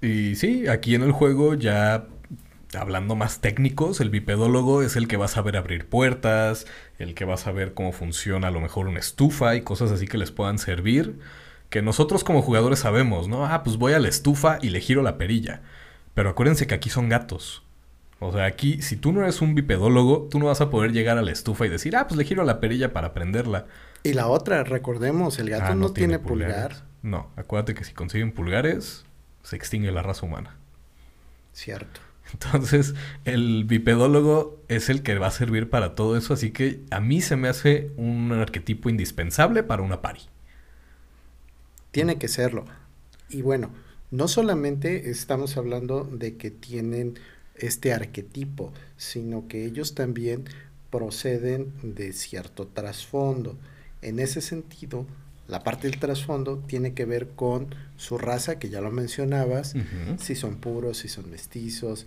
[0.00, 2.06] Y sí, aquí en el juego ya
[2.74, 6.66] hablando más técnicos, el bipedólogo es el que va a saber abrir puertas,
[6.98, 10.06] el que va a saber cómo funciona a lo mejor una estufa y cosas así
[10.06, 11.18] que les puedan servir,
[11.70, 13.46] que nosotros como jugadores sabemos, ¿no?
[13.46, 15.62] Ah, pues voy a la estufa y le giro la perilla.
[16.14, 17.62] Pero acuérdense que aquí son gatos.
[18.20, 21.18] O sea, aquí, si tú no eres un bipedólogo, tú no vas a poder llegar
[21.18, 23.66] a la estufa y decir, ah, pues le giro la perilla para prenderla.
[24.04, 26.84] Y la otra, recordemos, el gato ah, no, tiene, pulgar.
[27.02, 29.04] No, acuérdate que si consiguen pulgares,
[29.42, 30.56] se extingue la raza humana.
[31.52, 32.00] Cierto.
[32.32, 32.94] Entonces,
[33.24, 37.20] el bipedólogo es el que va a servir para todo eso, así que a mí
[37.20, 40.20] se me hace un arquetipo indispensable para una pari.
[41.90, 42.64] Tiene que serlo.
[43.28, 43.70] Y bueno,
[44.12, 47.18] no solamente estamos hablando de que tienen
[47.56, 50.44] este arquetipo, sino que ellos también
[50.90, 53.58] proceden de cierto trasfondo.
[54.02, 55.06] En ese sentido,
[55.48, 59.74] la parte del trasfondo tiene que ver con su raza, que ya lo mencionabas,
[60.20, 62.06] si son puros, si son mestizos,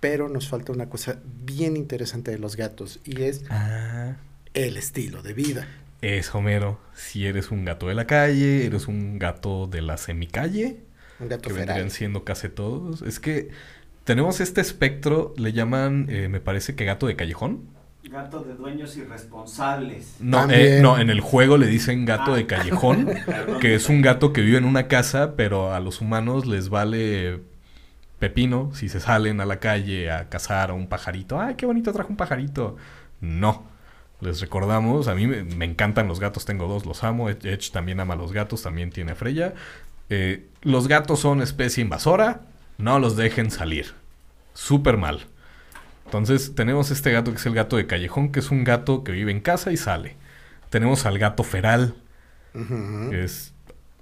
[0.00, 4.16] pero nos falta una cosa bien interesante de los gatos y es Ah,
[4.54, 5.66] el estilo de vida.
[6.02, 6.78] es Homero.
[6.94, 10.78] Si eres un gato de la calle, eres un gato de la semicalle,
[11.20, 11.66] Un gato que feral.
[11.68, 13.02] vendrían siendo casi todos.
[13.02, 13.48] Es que
[14.04, 17.74] tenemos este espectro, le llaman, eh, me parece que gato de callejón.
[18.08, 20.16] Gato de dueños irresponsables.
[20.20, 22.36] No, eh, no, en el juego le dicen gato Ah.
[22.36, 23.58] de callejón, Perdón.
[23.60, 27.40] que es un gato que vive en una casa, pero a los humanos les vale
[28.18, 31.40] pepino si se salen a la calle a cazar a un pajarito.
[31.40, 32.76] ¡Ay, qué bonito trajo un pajarito!
[33.20, 33.64] No.
[34.20, 37.28] Les recordamos, a mí me, me encantan los gatos, tengo dos, los amo.
[37.28, 39.52] Edge también ama los gatos, también tiene a Freya.
[40.10, 42.42] Eh, los gatos son especie invasora,
[42.78, 43.94] no los dejen salir.
[44.54, 45.26] Súper mal.
[46.04, 49.12] Entonces tenemos este gato que es el gato de callejón, que es un gato que
[49.12, 50.16] vive en casa y sale.
[50.70, 51.94] Tenemos al gato feral,
[52.52, 53.52] que es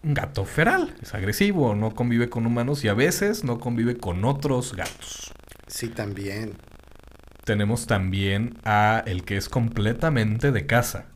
[0.03, 4.25] un gato feral, es agresivo, no convive con humanos y a veces no convive con
[4.25, 5.33] otros gatos.
[5.67, 6.57] Sí, también.
[7.45, 11.07] Tenemos también a el que es completamente de casa.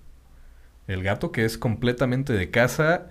[0.86, 3.08] El gato que es completamente de casa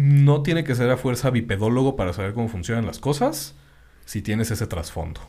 [0.00, 3.54] no tiene que ser a fuerza bipedólogo para saber cómo funcionan las cosas
[4.06, 5.20] si tienes ese trasfondo.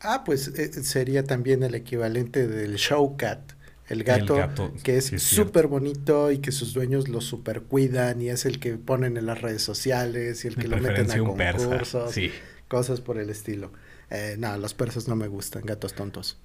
[0.00, 3.52] Ah, pues eh, sería también el equivalente del show cat.
[3.88, 8.20] El gato, gato, que es sí, súper bonito y que sus dueños lo super cuidan
[8.20, 11.18] y es el que ponen en las redes sociales y el que lo meten a
[11.18, 12.32] concursos, Sí.
[12.66, 13.72] cosas por el estilo.
[14.10, 16.38] Eh, no, los persas no me gustan, gatos tontos.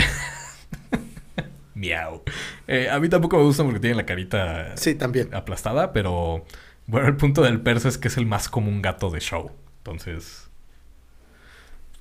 [1.79, 2.23] Miau.
[2.67, 5.33] Eh, a mí tampoco me gustan porque tienen la carita Sí, también.
[5.33, 6.45] aplastada, pero
[6.87, 9.51] bueno, el punto del persa es que es el más común gato de show.
[9.77, 10.49] Entonces,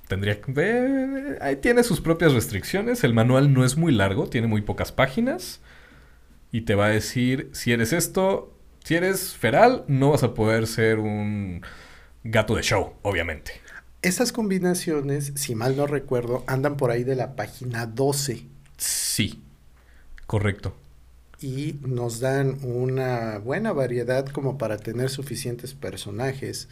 [0.09, 0.53] tendría que...
[0.57, 3.05] eh, ahí tiene sus propias restricciones.
[3.05, 5.61] El manual no es muy largo, tiene muy pocas páginas.
[6.51, 10.67] Y te va a decir, si eres esto, si eres feral, no vas a poder
[10.67, 11.62] ser un
[12.25, 13.53] gato de show, obviamente.
[14.01, 19.43] Esas combinaciones, si mal no recuerdo, andan por ahí de la página 12 Sí,
[20.29, 20.77] correcto.
[21.41, 26.69] y nos dan una buena variedad como para tener suficientes personajes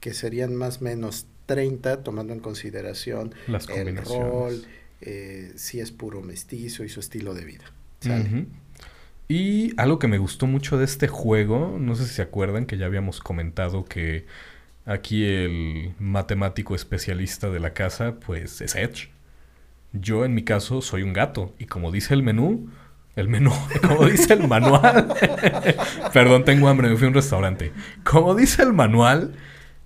[0.00, 4.64] que serían más o menos 30 tomando en consideración Las el rol,
[5.00, 7.64] eh, si es puro mestizo y su estilo de vida.
[9.28, 12.78] Y algo que me gustó mucho de este juego, no sé si se acuerdan que
[12.78, 14.26] ya habíamos comentado que
[14.84, 19.10] aquí el matemático especialista de la casa, pues es Edge.
[20.00, 22.68] Yo en mi caso soy un gato y como dice el menú,
[23.16, 23.52] el menú,
[23.86, 25.14] como dice el manual,
[26.12, 27.72] perdón, tengo hambre, me fui a un restaurante.
[28.04, 29.34] Como dice el manual,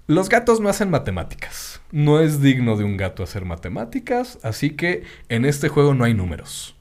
[0.06, 1.80] los gatos no hacen matemáticas.
[1.90, 6.14] No es digno de un gato hacer matemáticas, así que en este juego no hay
[6.14, 6.74] números.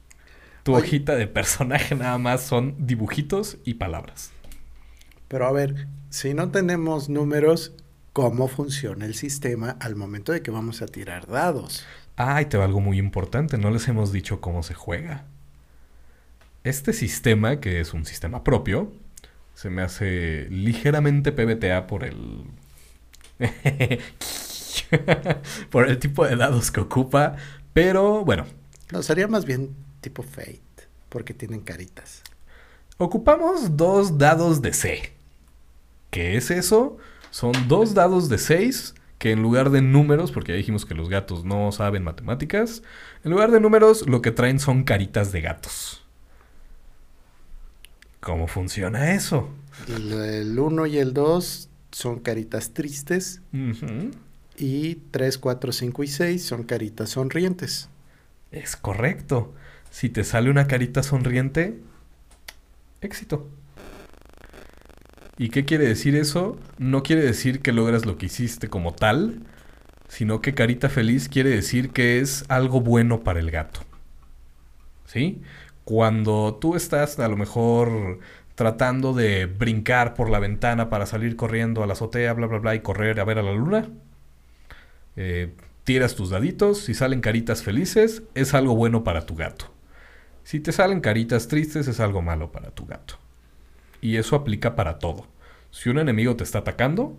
[0.62, 0.82] Tu Oye.
[0.82, 4.32] hojita de personaje nada más son dibujitos y palabras.
[5.28, 7.72] Pero a ver, si no tenemos números,
[8.12, 11.86] ¿cómo funciona el sistema al momento de que vamos a tirar dados?
[12.24, 15.24] Ah, y te va algo muy importante, no les hemos dicho cómo se juega.
[16.62, 18.92] Este sistema, que es un sistema propio,
[19.56, 22.44] se me hace ligeramente PBTA por el...
[25.70, 27.34] por el tipo de dados que ocupa,
[27.72, 28.46] pero bueno,
[28.92, 30.60] No, sería más bien tipo Fate,
[31.08, 32.22] porque tienen caritas.
[32.98, 35.12] Ocupamos dos dados de C.
[36.10, 36.98] ¿Qué es eso?
[37.32, 41.08] Son dos dados de 6 que en lugar de números, porque ya dijimos que los
[41.08, 42.82] gatos no saben matemáticas,
[43.22, 46.04] en lugar de números lo que traen son caritas de gatos.
[48.18, 49.48] ¿Cómo funciona eso?
[49.86, 53.42] El 1 y el 2 son caritas tristes
[54.56, 57.90] y 3, 4, 5 y 6 son caritas sonrientes.
[58.50, 59.54] Es correcto.
[59.92, 61.78] Si te sale una carita sonriente,
[63.00, 63.48] éxito.
[65.42, 66.56] ¿Y qué quiere decir eso?
[66.78, 69.40] No quiere decir que logras lo que hiciste como tal,
[70.06, 73.80] sino que carita feliz quiere decir que es algo bueno para el gato.
[75.04, 75.42] ¿Sí?
[75.82, 78.20] Cuando tú estás a lo mejor
[78.54, 82.76] tratando de brincar por la ventana para salir corriendo a la azotea, bla, bla, bla,
[82.76, 83.88] y correr a ver a la luna,
[85.16, 89.72] eh, tiras tus daditos, si salen caritas felices, es algo bueno para tu gato.
[90.44, 93.16] Si te salen caritas tristes, es algo malo para tu gato.
[94.00, 95.31] Y eso aplica para todo.
[95.72, 97.18] Si un enemigo te está atacando,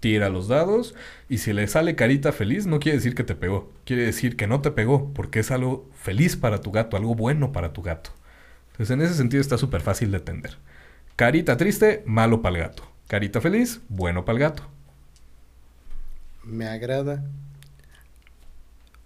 [0.00, 0.94] tira los dados
[1.28, 4.46] y si le sale carita feliz, no quiere decir que te pegó, quiere decir que
[4.46, 8.10] no te pegó, porque es algo feliz para tu gato, algo bueno para tu gato.
[8.72, 10.56] Entonces en ese sentido está súper fácil de entender.
[11.16, 12.82] Carita triste, malo para el gato.
[13.08, 14.68] Carita feliz, bueno para el gato.
[16.44, 17.24] Me agrada.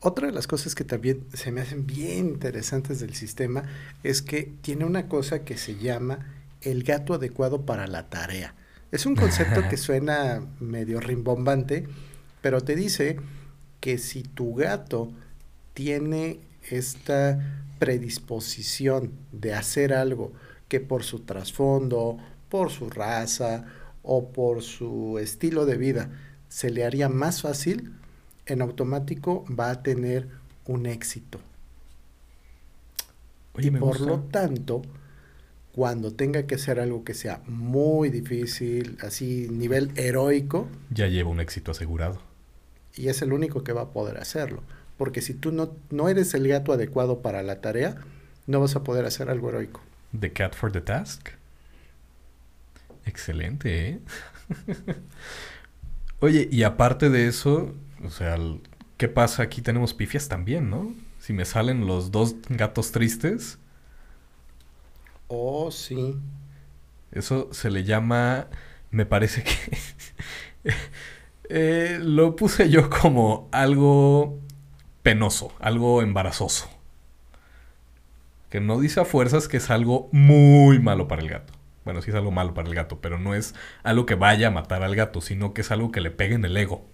[0.00, 3.64] Otra de las cosas que también se me hacen bien interesantes del sistema
[4.02, 6.18] es que tiene una cosa que se llama
[6.60, 8.54] el gato adecuado para la tarea.
[8.94, 11.88] Es un concepto que suena medio rimbombante,
[12.40, 13.16] pero te dice
[13.80, 15.10] que si tu gato
[15.72, 16.38] tiene
[16.70, 20.32] esta predisposición de hacer algo
[20.68, 22.18] que por su trasfondo,
[22.48, 23.64] por su raza
[24.04, 26.10] o por su estilo de vida
[26.48, 27.94] se le haría más fácil,
[28.46, 30.28] en automático va a tener
[30.66, 31.40] un éxito.
[33.54, 34.06] Oye, y por gusta.
[34.06, 34.82] lo tanto,
[35.74, 41.40] cuando tenga que hacer algo que sea muy difícil, así nivel heroico, Ya lleva un
[41.40, 42.20] éxito asegurado.
[42.96, 44.62] y es el único que va a poder hacerlo.
[44.96, 47.96] Porque si tú no, no eres el gato adecuado para la tarea,
[48.46, 49.80] no vas a poder hacer algo heroico.
[50.18, 51.30] The Cat for the Task.
[53.04, 53.98] Excelente, ¿eh?
[56.20, 58.36] Oye, y aparte de eso, o sea,
[58.96, 59.42] ¿qué pasa?
[59.42, 60.94] Aquí tenemos pifias también, ¿no?
[61.20, 63.58] Si me salen los dos gatos tristes,
[65.28, 66.16] Oh, sí.
[67.12, 68.48] eso se le llama,
[68.90, 69.78] me parece que...
[71.48, 74.38] eh, lo puse yo como algo
[75.02, 76.68] penoso, algo embarazoso.
[78.50, 81.52] Que no dice a fuerzas que es algo muy malo para el gato.
[81.84, 84.50] Bueno, sí es algo malo para el gato, pero no es algo que vaya a
[84.50, 86.84] matar al gato, sino que es algo que le pegue en el ego.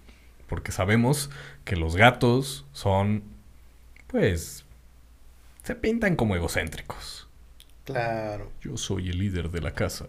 [0.47, 1.29] Porque sabemos
[1.63, 3.23] que los gatos son,
[4.07, 4.65] pues,
[5.63, 7.20] se pintan como egocéntricos.
[7.85, 8.51] Claro.
[8.61, 10.07] Yo soy el líder de la casa.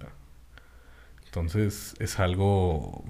[1.25, 3.05] Entonces es algo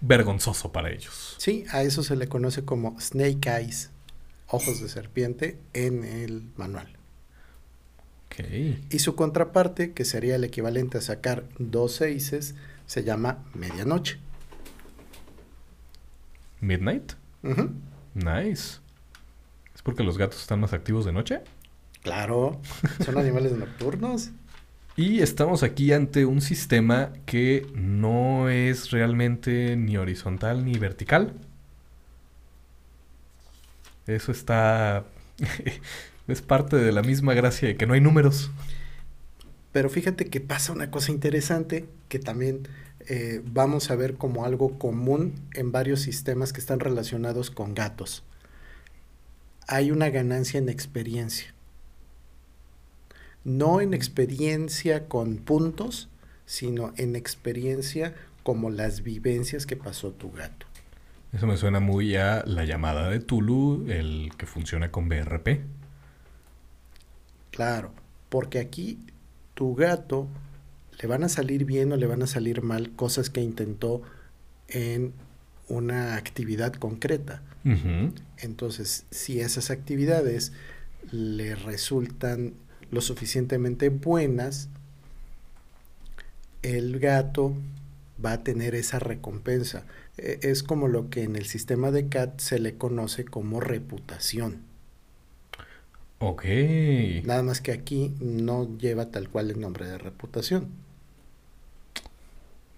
[0.00, 1.34] vergonzoso para ellos.
[1.38, 3.90] Sí, a eso se le conoce como snake eyes,
[4.46, 6.96] ojos de serpiente, en el manual.
[8.26, 8.44] Ok.
[8.90, 12.54] Y su contraparte, que sería el equivalente a sacar dos seises,
[12.86, 14.18] se llama medianoche.
[16.60, 17.14] Midnight.
[17.42, 17.70] Ujú.
[18.14, 18.78] Nice.
[19.74, 21.40] ¿Es porque los gatos están más activos de noche?
[22.02, 22.60] Claro,
[23.04, 24.30] son animales nocturnos.
[24.96, 31.34] Y estamos aquí ante un sistema que no es realmente ni horizontal ni vertical.
[34.06, 35.04] Eso está...
[36.28, 38.50] es parte de la misma gracia de que no hay números.
[39.72, 42.68] Pero fíjate que pasa una cosa interesante que también
[43.08, 48.24] eh, vamos a ver como algo común en varios sistemas que están relacionados con gatos.
[49.68, 51.54] Hay una ganancia en experiencia.
[53.44, 56.08] No en experiencia con puntos,
[56.46, 60.66] sino en experiencia como las vivencias que pasó tu gato.
[61.32, 65.60] Eso me suena muy a la llamada de Tulu, el que funciona con BRP.
[67.52, 67.92] Claro,
[68.28, 68.98] porque aquí
[69.54, 70.26] tu gato
[71.00, 74.02] le van a salir bien o le van a salir mal cosas que intentó
[74.68, 75.12] en
[75.68, 77.42] una actividad concreta.
[78.38, 80.52] Entonces, si esas actividades
[81.12, 82.54] le resultan
[82.90, 84.68] lo suficientemente buenas,
[86.62, 87.54] el gato
[88.24, 89.84] va a tener esa recompensa.
[90.16, 94.62] E- Es como lo que en el sistema de CAT se le conoce como reputación.
[96.20, 96.44] Ok.
[97.22, 100.68] Nada más que aquí no lleva tal cual el nombre de reputación.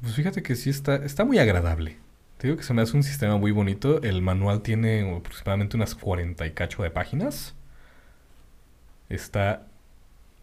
[0.00, 1.98] Pues fíjate que sí está, está muy agradable.
[2.38, 4.02] Te digo que se me hace un sistema muy bonito.
[4.02, 7.54] El manual tiene aproximadamente unas 40 y cacho de páginas.
[9.08, 9.66] Está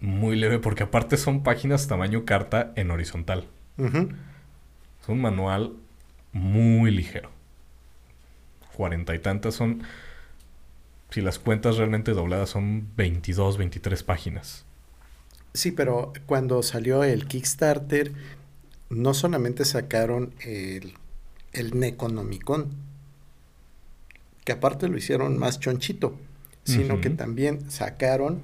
[0.02, 3.48] muy leve porque aparte son páginas tamaño carta en horizontal.
[3.78, 5.74] Es un manual
[6.32, 7.30] muy ligero.
[8.76, 9.84] Cuarenta y tantas son...
[11.10, 14.66] Si las cuentas realmente dobladas son 22, 23 páginas.
[15.54, 18.14] Sí, pero cuando salió el Kickstarter,
[18.90, 20.94] no solamente sacaron el,
[21.52, 22.70] el Necronomicon,
[24.46, 26.16] que aparte lo hicieron más chonchito,
[26.64, 28.42] sino que también sacaron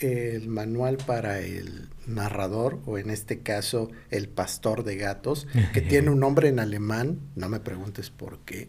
[0.00, 6.10] el manual para el narrador, o en este caso el pastor de gatos, que tiene
[6.10, 8.68] un nombre en alemán, no me preguntes por qué,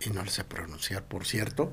[0.00, 1.72] y no lo sé pronunciar, por cierto.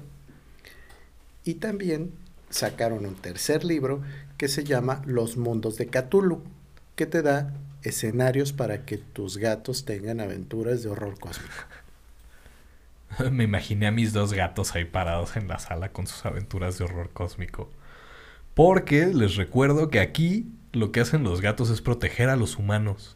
[1.44, 2.12] Y también
[2.50, 4.02] sacaron un tercer libro
[4.38, 6.44] que se llama Los Mundos de Cthulhu,
[6.96, 11.54] que te da escenarios para que tus gatos tengan aventuras de horror cósmico.
[13.32, 16.86] Me imaginé a mis dos gatos ahí parados en la sala con sus aventuras de
[16.86, 17.70] horror cósmico.
[18.60, 23.16] Porque les recuerdo que aquí lo que hacen los gatos es proteger a los humanos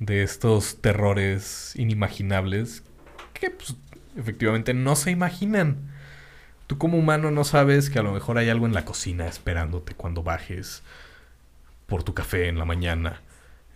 [0.00, 2.82] de estos terrores inimaginables
[3.32, 3.76] que pues,
[4.16, 5.92] efectivamente no se imaginan.
[6.66, 9.94] Tú como humano no sabes que a lo mejor hay algo en la cocina esperándote
[9.94, 10.82] cuando bajes
[11.86, 13.20] por tu café en la mañana.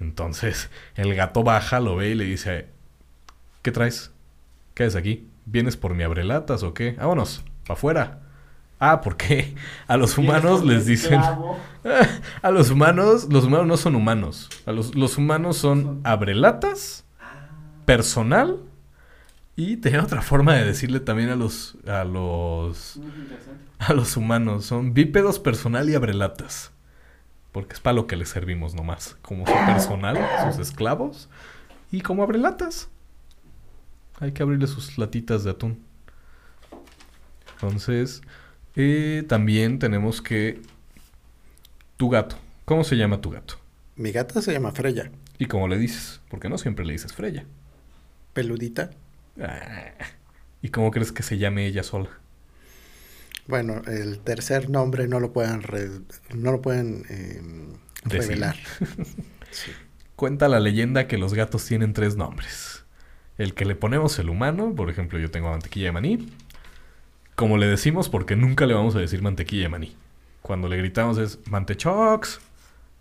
[0.01, 2.67] Entonces el gato baja, lo ve y le dice,
[3.62, 4.11] ¿qué traes?
[4.75, 5.29] ¿Qué haces aquí?
[5.47, 6.97] ¿Vienes por mi abrelatas o qué?
[6.99, 8.24] Vámonos, para afuera.
[8.91, 9.55] Ah, ¿por qué?
[9.87, 11.20] A los humanos les dicen...
[12.43, 14.49] a los humanos, los humanos no son humanos.
[14.66, 17.05] A los, los humanos son abrelatas,
[17.85, 18.61] personal
[19.57, 22.99] y tenía otra forma de decirle también a los a los
[23.78, 26.72] a los humanos, son bípedos personal y abrelatas.
[27.53, 31.28] Porque es para lo que les servimos nomás, como su personal, sus esclavos
[31.93, 32.89] y como abrelatas.
[34.18, 35.85] Hay que abrirle sus latitas de atún.
[37.53, 38.22] Entonces,
[38.77, 40.61] eh, también tenemos que
[41.97, 42.37] tu gato.
[42.64, 43.59] ¿Cómo se llama tu gato?
[43.97, 45.11] Mi gata se llama Freya.
[45.39, 46.20] ¿Y cómo le dices?
[46.29, 47.45] Porque no siempre le dices Freya.
[48.33, 48.91] Peludita.
[49.41, 49.93] Ah,
[50.62, 52.09] ¿Y cómo crees que se llame ella sola?
[53.47, 55.62] Bueno, el tercer nombre no lo pueden,
[56.35, 58.57] no lo pueden em, revelar.
[59.51, 59.70] sí.
[60.16, 62.85] Cuenta la leyenda que los gatos tienen tres nombres.
[63.37, 66.29] El que le ponemos el humano, por ejemplo, yo tengo mantequilla de maní.
[67.35, 69.97] Como le decimos, porque nunca le vamos a decir mantequilla de maní.
[70.43, 72.41] Cuando le gritamos es Mantechox,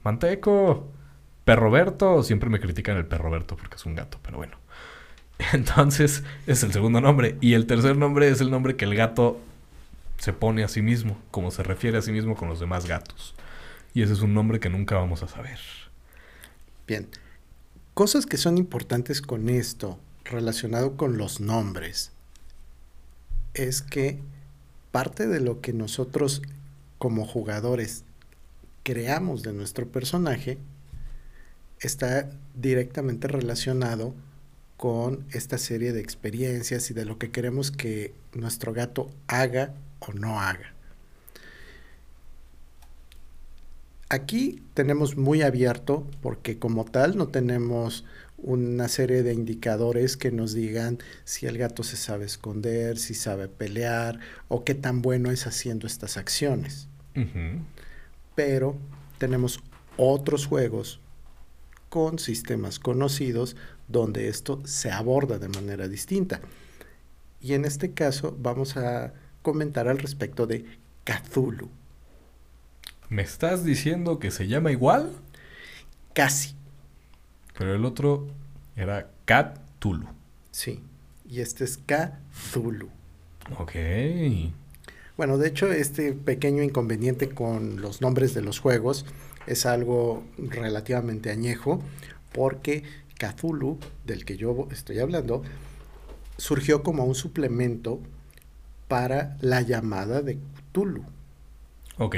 [0.04, 0.88] Manteco,
[1.46, 2.24] Perroberto.
[2.24, 4.58] Siempre me critican el Perroberto porque es un gato, pero bueno.
[5.54, 7.38] Entonces es el segundo nombre.
[7.42, 9.40] Y el tercer nombre es el nombre que el gato
[10.18, 13.36] se pone a sí mismo, como se refiere a sí mismo con los demás gatos.
[13.94, 15.60] Y ese es un nombre que nunca vamos a saber.
[16.88, 17.10] Bien.
[17.94, 22.12] Cosas que son importantes con esto, relacionado con los nombres,
[23.54, 24.20] es que
[24.92, 26.42] parte de lo que nosotros
[26.98, 28.04] como jugadores
[28.84, 30.58] creamos de nuestro personaje
[31.80, 34.14] está directamente relacionado
[34.78, 40.14] con esta serie de experiencias y de lo que queremos que nuestro gato haga o
[40.14, 40.74] no haga.
[44.10, 48.06] Aquí tenemos muy abierto porque como tal no tenemos
[48.44, 53.48] una serie de indicadores que nos digan si el gato se sabe esconder, si sabe
[53.48, 54.20] pelear
[54.50, 56.88] o qué tan bueno es haciendo estas acciones.
[58.36, 58.78] Pero
[59.18, 59.60] tenemos
[59.98, 61.00] otros juegos
[61.90, 63.56] con sistemas conocidos
[63.88, 66.42] donde esto se aborda de manera distinta.
[67.40, 70.66] Y en este caso vamos a comentar al respecto de
[71.04, 71.70] Cthulhu.
[73.10, 75.12] ¿Me estás diciendo que se llama igual?
[76.14, 76.56] Casi.
[77.58, 78.28] Pero el otro
[78.76, 80.08] era Cthulhu.
[80.52, 80.82] Sí.
[81.30, 82.90] Y este es Cthulhu.
[83.58, 83.74] Ok.
[85.18, 89.06] Bueno, de hecho, este pequeño inconveniente con los nombres de los juegos
[89.46, 91.82] es algo relativamente añejo,
[92.32, 92.84] porque
[93.18, 95.44] Cthulhu, del que yo estoy hablando,
[96.38, 98.00] surgió como un suplemento
[98.88, 100.40] para la llamada de
[100.72, 101.04] Cthulhu.
[101.98, 102.16] Ok.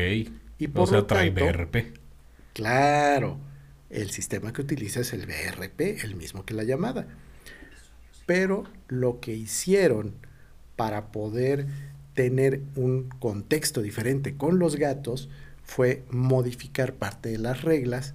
[0.58, 1.98] Y por o sea, trae BRP.
[2.54, 3.38] Claro.
[3.90, 7.08] El sistema que utiliza es el BRP, el mismo que la llamada.
[8.26, 10.14] Pero lo que hicieron
[10.76, 11.68] para poder
[12.14, 15.30] tener un contexto diferente con los gatos
[15.64, 18.14] fue modificar parte de las reglas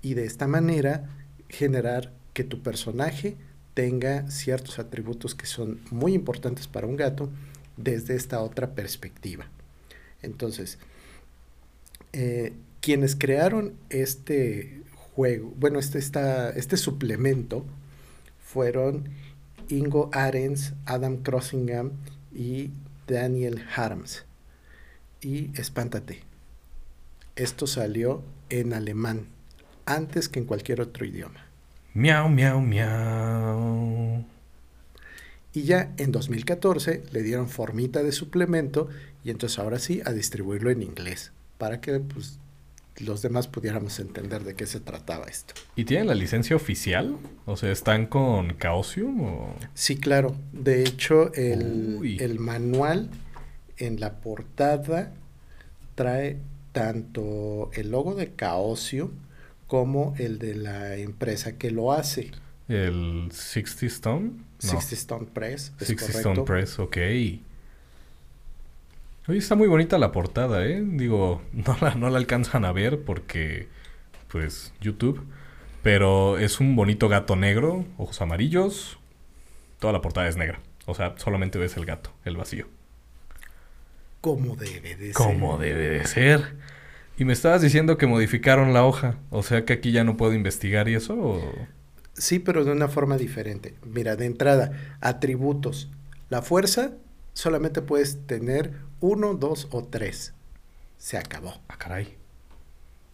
[0.00, 1.08] y de esta manera
[1.48, 3.36] generar que tu personaje
[3.74, 7.30] tenga ciertos atributos que son muy importantes para un gato
[7.76, 9.46] desde esta otra perspectiva.
[10.22, 10.78] Entonces,
[12.12, 14.82] eh, quienes crearon este
[15.14, 17.64] juego, bueno, este, este suplemento
[18.44, 19.08] fueron
[19.68, 21.92] Ingo Arens, Adam Crossingham
[22.34, 22.70] y
[23.06, 24.24] Daniel Harms.
[25.20, 26.20] Y espántate,
[27.36, 29.26] esto salió en alemán,
[29.86, 31.46] antes que en cualquier otro idioma.
[31.94, 34.24] Miau, miau, miau.
[35.54, 38.88] Y ya en 2014 le dieron formita de suplemento
[39.22, 42.38] y entonces ahora sí a distribuirlo en inglés para que pues,
[42.98, 45.54] los demás pudiéramos entender de qué se trataba esto.
[45.76, 47.16] ¿Y tienen la licencia oficial?
[47.46, 49.20] O sea, ¿están con Chaosium?
[49.22, 49.56] O...
[49.74, 50.36] Sí, claro.
[50.52, 53.08] De hecho, el, el manual
[53.78, 55.12] en la portada
[55.94, 56.38] trae
[56.72, 59.10] tanto el logo de Chaosium
[59.66, 62.30] como el de la empresa que lo hace.
[62.68, 64.30] ¿El 60 Stone?
[64.58, 65.72] 60 Stone Press.
[65.78, 66.96] 60 Stone Press, ok.
[69.28, 70.82] Oye, está muy bonita la portada, ¿eh?
[70.84, 73.68] Digo, no la, no la alcanzan a ver porque,
[74.28, 75.24] pues, YouTube.
[75.82, 78.98] Pero es un bonito gato negro, ojos amarillos.
[79.80, 80.60] Toda la portada es negra.
[80.86, 82.68] O sea, solamente ves el gato, el vacío.
[84.20, 85.14] Como debe de ser.
[85.14, 86.54] Como debe de ser.
[87.18, 89.16] Y me estabas diciendo que modificaron la hoja.
[89.30, 91.40] O sea que aquí ya no puedo investigar y eso.
[92.14, 93.74] Sí, pero de una forma diferente.
[93.84, 95.90] Mira, de entrada, atributos.
[96.28, 96.92] La fuerza
[97.32, 100.34] solamente puedes tener uno, dos o tres.
[100.98, 101.60] Se acabó.
[101.68, 102.16] Ah, caray.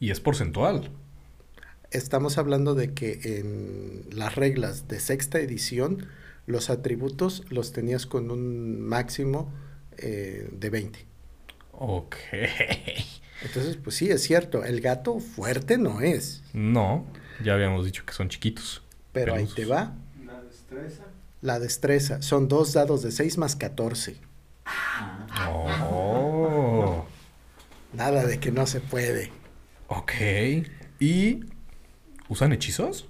[0.01, 0.91] Y es porcentual.
[1.91, 6.07] Estamos hablando de que en las reglas de sexta edición,
[6.47, 9.51] los atributos los tenías con un máximo
[9.97, 11.07] eh, de 20.
[11.73, 12.14] Ok.
[13.43, 17.07] Entonces, pues sí, es cierto, el gato fuerte no es, No,
[17.43, 18.83] ya habíamos dicho que son chiquitos.
[19.12, 19.95] pero ahí te va.
[20.27, 21.05] La destreza.
[21.41, 24.16] La destreza, son dos dados de 6 más 14.
[25.51, 27.05] Oh.
[27.93, 29.30] Nada de que no se puede.
[29.86, 30.12] Ok.
[30.99, 31.45] ¿Y
[32.28, 33.09] usan hechizos?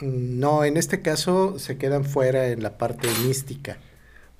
[0.00, 3.78] No, en este caso se quedan fuera en la parte mística,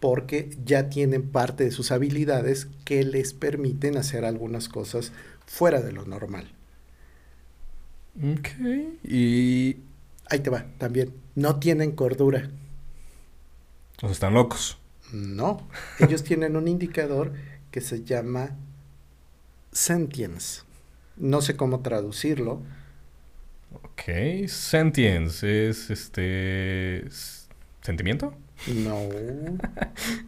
[0.00, 5.12] porque ya tienen parte de sus habilidades que les permiten hacer algunas cosas
[5.46, 6.52] fuera de lo normal.
[8.18, 8.48] Ok.
[9.04, 9.76] Y...
[10.30, 11.12] Ahí te va, también.
[11.34, 12.50] No tienen cordura.
[13.98, 14.78] O sea, están locos.
[15.12, 15.66] No,
[15.98, 17.32] ellos tienen un indicador
[17.70, 18.56] que se llama
[19.72, 20.62] sentience.
[21.16, 22.62] No sé cómo traducirlo.
[23.72, 24.48] Ok.
[24.48, 27.04] Sentience es este...
[27.82, 28.34] ¿Sentimiento?
[28.66, 29.00] No.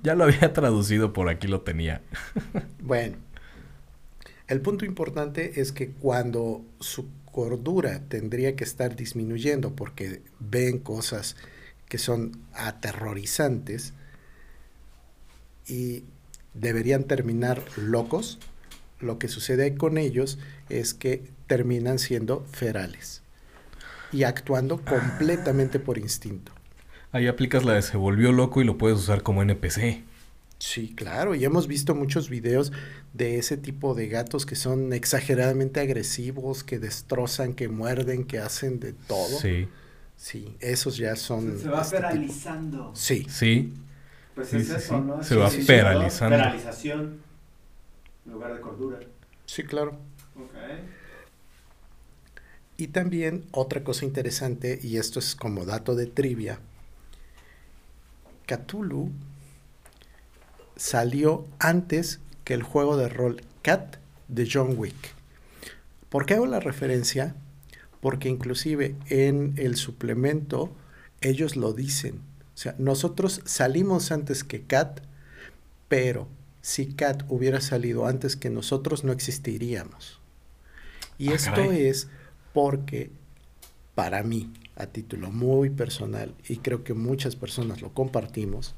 [0.02, 2.02] Ya lo había traducido, por aquí lo tenía.
[2.80, 3.16] Bueno,
[4.46, 11.36] el punto importante es que cuando su cordura tendría que estar disminuyendo porque ven cosas
[11.88, 13.92] que son aterrorizantes
[15.66, 16.04] y
[16.54, 18.38] deberían terminar locos,
[19.00, 23.22] lo que sucede con ellos es que terminan siendo ferales
[24.12, 26.52] y actuando completamente por instinto.
[27.12, 30.04] Ahí aplicas la de se volvió loco y lo puedes usar como NPC.
[30.58, 32.72] Sí, claro, y hemos visto muchos videos
[33.12, 38.80] de ese tipo de gatos que son exageradamente agresivos, que destrozan, que muerden, que hacen
[38.80, 39.38] de todo.
[39.38, 39.68] Sí.
[40.16, 41.58] Sí, esos ya son...
[41.58, 42.32] Se, se va este tipo.
[42.34, 42.92] feralizando.
[42.94, 43.74] Sí, Sí.
[44.34, 44.94] Pues Sí, es sí, eso, sí.
[45.00, 45.22] ¿no?
[45.22, 46.36] Se Sí, va sí, sí, feralizando.
[46.36, 46.44] ¿no?
[46.44, 47.20] Feralización.
[48.26, 48.98] En lugar de cordura.
[49.46, 49.98] sí, claro.
[50.36, 50.52] Ok.
[52.76, 56.60] Y también otra cosa interesante, y esto es como dato de trivia,
[58.46, 59.10] Cthulhu
[60.76, 63.96] salió antes que el juego de rol Cat
[64.28, 65.14] de John Wick.
[66.08, 67.34] ¿Por qué hago la referencia?
[68.06, 70.78] Porque inclusive en el suplemento
[71.20, 72.22] ellos lo dicen.
[72.54, 75.02] O sea, nosotros salimos antes que Cat,
[75.88, 76.28] pero
[76.62, 80.22] si Cat hubiera salido antes que nosotros no existiríamos.
[81.18, 81.82] Y Ah, esto caray.
[81.88, 82.08] es
[82.52, 83.12] porque
[83.94, 88.76] para mí, a título muy personal, y creo que muchas personas lo compartimos,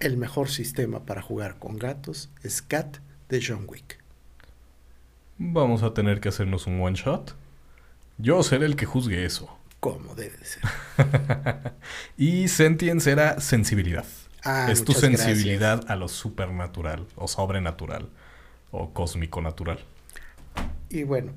[0.00, 2.98] el mejor sistema para jugar con gatos es Cat
[3.28, 4.00] de John Wick.
[5.38, 7.36] Vamos a tener que hacernos un one shot.
[8.18, 9.48] Yo seré el que juzgue eso.
[9.80, 10.62] Como debe de ser.
[12.16, 14.04] Y sentience era sensibilidad.
[14.44, 15.20] Ah, es tu gracias.
[15.20, 18.08] sensibilidad a lo supernatural o sobrenatural
[18.70, 19.78] o cósmico natural.
[20.90, 21.32] Y bueno,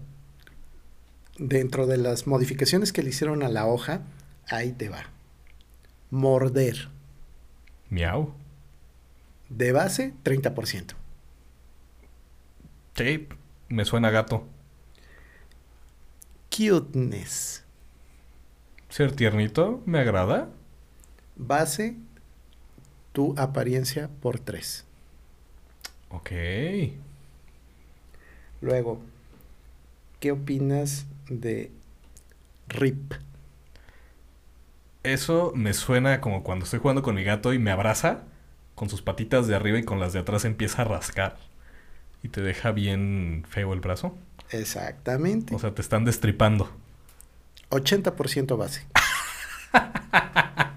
[1.38, 4.02] dentro de las modificaciones que le hicieron a la hoja,
[4.48, 5.04] ahí te va.
[6.10, 6.90] Morder.
[7.90, 8.34] Miau.
[9.50, 10.94] De base, 30%.
[12.96, 13.28] Sí,
[13.70, 14.48] me suena gato.
[16.56, 17.64] Cuteness.
[18.90, 20.50] Ser tiernito, me agrada.
[21.38, 21.96] Base,
[23.14, 24.86] tu apariencia por 3.
[26.10, 26.32] Ok.
[28.60, 29.00] Luego,
[30.20, 31.72] ¿qué opinas de
[32.68, 33.14] RIP?
[35.04, 38.24] Eso me suena como cuando estoy jugando con mi gato y me abraza
[38.76, 41.38] con sus patitas de arriba y con las de atrás empieza a rascar.
[42.24, 44.16] Y te deja bien feo el brazo.
[44.52, 45.56] Exactamente.
[45.56, 46.70] O sea, te están destripando.
[47.70, 48.86] 80% base.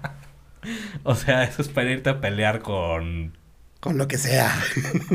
[1.03, 3.37] O sea, eso es para irte a pelear con...
[3.79, 4.51] Con lo que sea.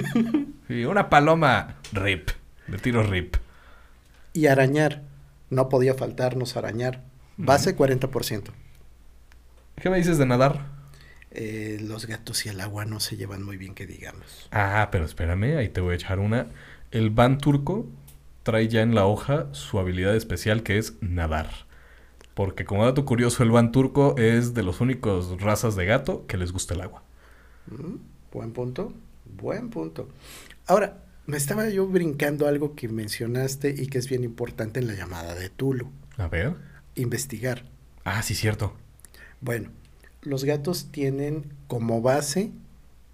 [0.68, 1.78] sí, una paloma.
[1.92, 2.30] Rip.
[2.68, 3.36] De tiro rip.
[4.32, 5.02] Y arañar.
[5.50, 7.02] No podía faltarnos arañar.
[7.36, 8.52] Base 40%.
[9.74, 10.66] ¿Qué me dices de nadar?
[11.32, 14.48] Eh, los gatos y el agua no se llevan muy bien, que digamos.
[14.52, 16.46] Ah, pero espérame, ahí te voy a echar una.
[16.92, 17.88] El van turco
[18.42, 21.48] trae ya en la hoja su habilidad especial que es nadar.
[22.34, 26.36] Porque como dato curioso, el van turco es de los únicos razas de gato que
[26.36, 27.02] les gusta el agua.
[27.66, 27.96] Mm,
[28.32, 28.92] Buen punto.
[29.24, 30.08] Buen punto.
[30.66, 34.94] Ahora, me estaba yo brincando algo que mencionaste y que es bien importante en la
[34.94, 35.90] llamada de Tulu.
[36.16, 36.54] A ver.
[36.94, 37.64] Investigar.
[38.04, 38.74] Ah, sí, cierto.
[39.40, 39.70] Bueno,
[40.22, 42.52] los gatos tienen como base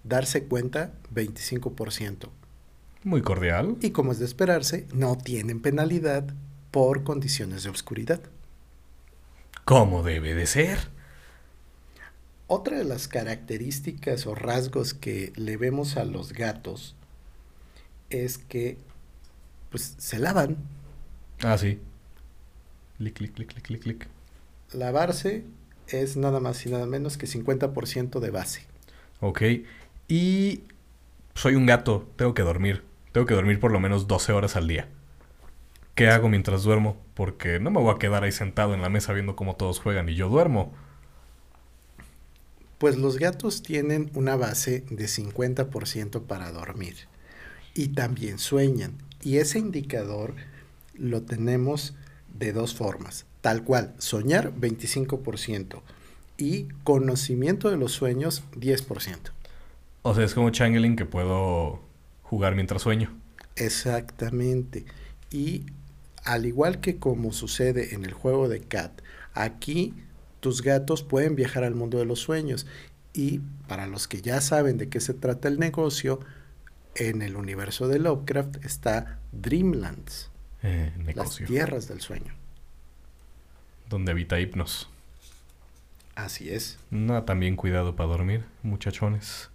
[0.04, 2.28] darse cuenta 25%.
[3.06, 3.76] Muy cordial.
[3.82, 6.26] Y como es de esperarse, no tienen penalidad
[6.72, 8.20] por condiciones de oscuridad.
[9.64, 10.88] Como debe de ser.
[12.48, 16.96] Otra de las características o rasgos que le vemos a los gatos
[18.10, 18.76] es que
[19.70, 20.56] pues se lavan.
[21.44, 21.78] Ah, sí.
[22.98, 24.08] Clic, clic, clic, clic, clic, clic.
[24.72, 25.44] La base
[25.86, 28.66] es nada más y nada menos que 50% de base.
[29.20, 29.42] Ok.
[30.08, 30.64] Y
[31.36, 32.95] soy un gato, tengo que dormir.
[33.16, 34.90] Tengo que dormir por lo menos 12 horas al día.
[35.94, 36.98] ¿Qué hago mientras duermo?
[37.14, 40.10] Porque no me voy a quedar ahí sentado en la mesa viendo cómo todos juegan
[40.10, 40.74] y yo duermo.
[42.76, 46.94] Pues los gatos tienen una base de 50% para dormir
[47.72, 48.92] y también sueñan.
[49.22, 50.34] Y ese indicador
[50.92, 51.94] lo tenemos
[52.38, 53.24] de dos formas.
[53.40, 55.80] Tal cual, soñar 25%
[56.36, 59.30] y conocimiento de los sueños 10%.
[60.02, 61.85] O sea, es como Changeling que puedo
[62.28, 63.14] jugar mientras sueño.
[63.56, 64.84] Exactamente.
[65.30, 65.66] Y
[66.24, 69.00] al igual que como sucede en el juego de Cat,
[69.34, 69.94] aquí
[70.40, 72.66] tus gatos pueden viajar al mundo de los sueños.
[73.12, 76.20] Y para los que ya saben de qué se trata el negocio,
[76.94, 80.30] en el universo de Lovecraft está Dreamlands,
[80.62, 82.34] Eh, las tierras del sueño.
[83.88, 84.88] Donde habita Hipnos.
[86.14, 86.78] Así es.
[86.90, 89.50] Nada tan bien cuidado para dormir, muchachones.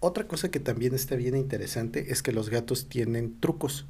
[0.00, 3.86] Otra cosa que también está bien interesante es que los gatos tienen trucos.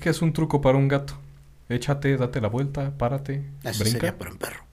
[0.00, 1.14] ¿Qué es un truco para un gato?
[1.68, 3.98] Échate, date la vuelta, párate, Eso brinca.
[4.00, 4.64] sería para un perro.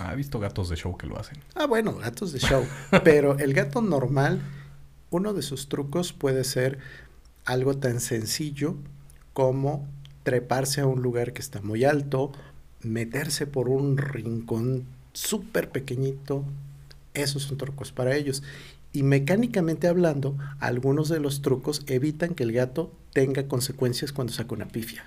[0.00, 1.38] Ah, he visto gatos de show que lo hacen.
[1.54, 2.64] Ah, bueno, gatos de show.
[3.04, 4.40] Pero el gato normal,
[5.10, 6.78] uno de sus trucos puede ser
[7.44, 8.76] algo tan sencillo
[9.32, 9.86] como
[10.22, 12.32] treparse a un lugar que está muy alto,
[12.82, 16.44] meterse por un rincón súper pequeñito.
[17.18, 18.42] Esos son trucos para ellos.
[18.92, 24.54] Y mecánicamente hablando, algunos de los trucos evitan que el gato tenga consecuencias cuando saca
[24.54, 25.04] una pifia.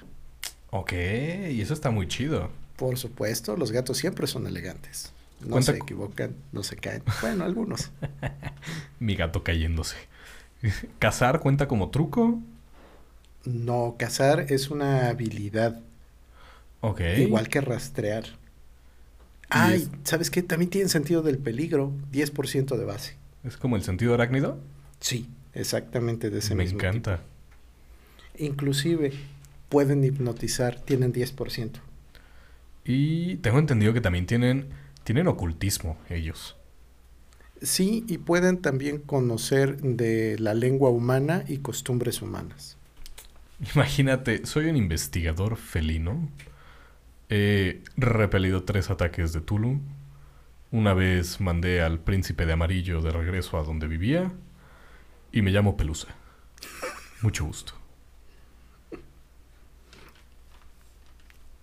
[0.72, 2.49] Ok, y eso está muy chido.
[2.76, 5.14] Por supuesto, los gatos siempre son elegantes.
[5.39, 7.03] No Cuenta se equivocan, no se caen.
[7.20, 7.91] Bueno, algunos.
[8.99, 9.97] Mi gato cayéndose.
[10.99, 12.39] ¿Cazar cuenta como truco?
[13.45, 15.84] No, cazar es una habilidad,
[16.82, 17.01] Ok.
[17.16, 18.26] igual que rastrear.
[19.52, 20.41] Ay, es- ¿sabes qué?
[20.43, 23.18] También tiene sentido del peligro, 10% de base.
[23.43, 24.60] ¿Es como el sentido arácnido?
[25.02, 27.18] Sí, exactamente de ese Me mismo encanta.
[27.18, 27.24] tipo.
[28.38, 29.14] Inclusive
[29.70, 31.80] pueden hipnotizar, tienen 10%.
[32.84, 34.70] Y tengo entendido que también tienen,
[35.04, 36.56] tienen ocultismo ellos.
[37.62, 42.78] Sí, y pueden también conocer de la lengua humana y costumbres humanas.
[43.76, 46.30] Imagínate, soy un investigador felino.
[47.34, 49.80] He repelido tres ataques de Tulu.
[50.70, 54.34] Una vez mandé al príncipe de amarillo de regreso a donde vivía.
[55.32, 56.10] Y me llamo Pelusa.
[57.22, 57.72] Mucho gusto.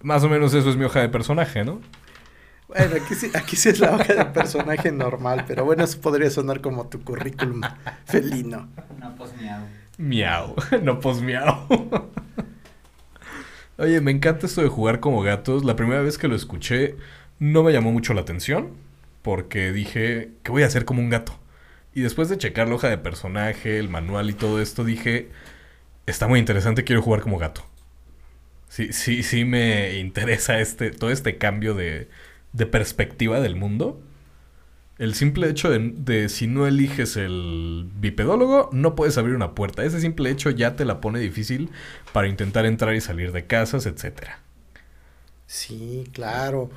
[0.01, 1.83] Más o menos eso es mi hoja de personaje, ¿no?
[2.69, 6.31] Bueno, aquí sí, aquí sí es la hoja de personaje normal, pero bueno, eso podría
[6.31, 7.61] sonar como tu currículum
[8.07, 8.71] felino.
[8.99, 9.67] No, pues miau.
[9.99, 11.67] Miau, no pues miau.
[13.79, 15.65] Oye, me encanta esto de jugar como gatos.
[15.65, 16.97] La primera vez que lo escuché
[17.39, 18.73] no me llamó mucho la atención
[19.23, 21.39] porque dije, ¿qué voy a hacer como un gato?
[21.95, 25.31] Y después de checar la hoja de personaje, el manual y todo esto, dije,
[26.07, 27.65] está muy interesante, quiero jugar como gato.
[28.69, 32.09] Sí, sí, sí me interesa este, todo este cambio de,
[32.53, 34.01] de perspectiva del mundo.
[34.99, 39.85] El simple hecho de, de si no eliges el bipedólogo, no puedes abrir una puerta.
[39.85, 41.71] Ese simple hecho ya te la pone difícil
[42.13, 44.41] para intentar entrar y salir de casas, etcétera.
[45.47, 46.71] Sí, claro.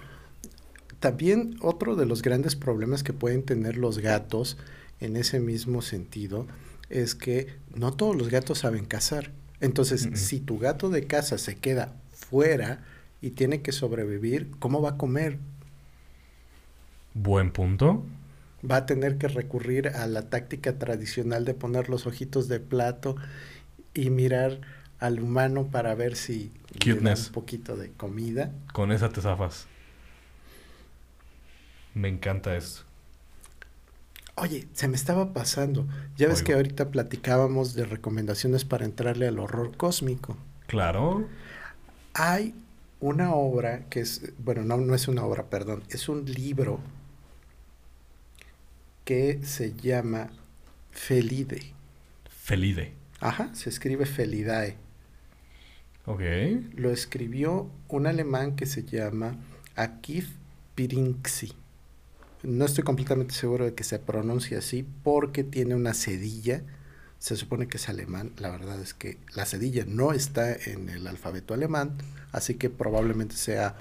[1.00, 4.58] También otro de los grandes problemas que pueden tener los gatos
[5.00, 6.46] en ese mismo sentido
[6.90, 9.32] es que no todos los gatos saben cazar.
[9.62, 12.84] Entonces, si tu gato de casa se queda fuera
[13.20, 15.40] y tiene que sobrevivir, ¿cómo va a comer?
[17.14, 18.06] Buen punto.
[18.70, 23.16] Va a tener que recurrir a la táctica tradicional de poner los ojitos de plato
[23.94, 24.62] y mirar
[25.00, 26.52] al humano para ver si
[26.86, 27.28] le da Cuteness.
[27.28, 28.52] un poquito de comida.
[28.72, 29.68] Con esa te zafas.
[31.94, 32.84] Me encanta esto.
[34.36, 35.88] Oye, se me estaba pasando.
[36.18, 36.46] Ya ves Oigo.
[36.46, 40.38] que ahorita platicábamos de recomendaciones para entrarle al horror cósmico.
[40.68, 41.28] Claro.
[42.14, 42.56] Hay
[43.02, 46.80] una obra que es, bueno, no, no es una obra, perdón, es un libro
[49.06, 50.30] que se llama
[50.92, 51.74] Felide.
[52.30, 52.94] Felide.
[53.20, 54.76] Ajá, se escribe Felidae.
[56.06, 56.22] Ok.
[56.76, 59.38] Lo escribió un alemán que se llama
[59.76, 60.30] Akif
[60.76, 61.54] Pirinxi.
[62.44, 66.64] No estoy completamente seguro de que se pronuncie así porque tiene una cedilla.
[67.20, 68.32] Se supone que es alemán.
[68.38, 71.98] La verdad es que la cedilla no está en el alfabeto alemán,
[72.32, 73.76] así que probablemente sea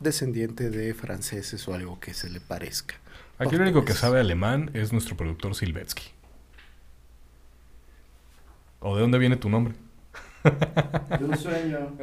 [0.00, 2.96] descendiente de franceses o algo que se le parezca.
[3.40, 6.04] Aquí el único que sabe alemán es nuestro productor Silvetsky.
[8.80, 9.74] ¿O de dónde viene tu nombre?
[11.18, 11.96] De un sueño.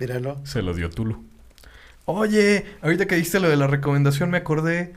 [0.00, 0.44] Míralo.
[0.44, 1.24] Se lo dio Tulu.
[2.04, 4.92] Oye, ahorita que diste lo de la recomendación me acordé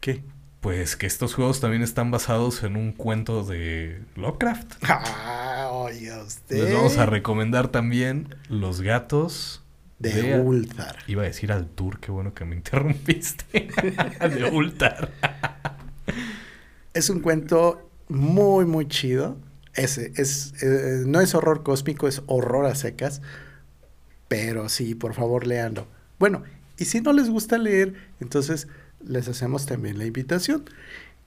[0.00, 0.24] ¿Qué?
[0.60, 4.82] pues que estos juegos también están basados en un cuento de Lovecraft.
[4.82, 6.64] Ah, oiga usted.
[6.64, 9.62] Les vamos a recomendar también Los gatos
[9.98, 10.98] De Ulthar.
[11.06, 13.68] Iba a decir Altur, qué bueno que me interrumpiste.
[14.28, 15.10] de Ultar.
[16.92, 19.38] Es un cuento muy, muy chido.
[19.74, 23.22] Ese, es, eh, no es horror cósmico, es horror a secas.
[24.28, 25.86] Pero sí, por favor, léanlo.
[26.18, 26.42] Bueno,
[26.78, 28.68] y si no les gusta leer, entonces
[29.06, 30.64] les hacemos también la invitación.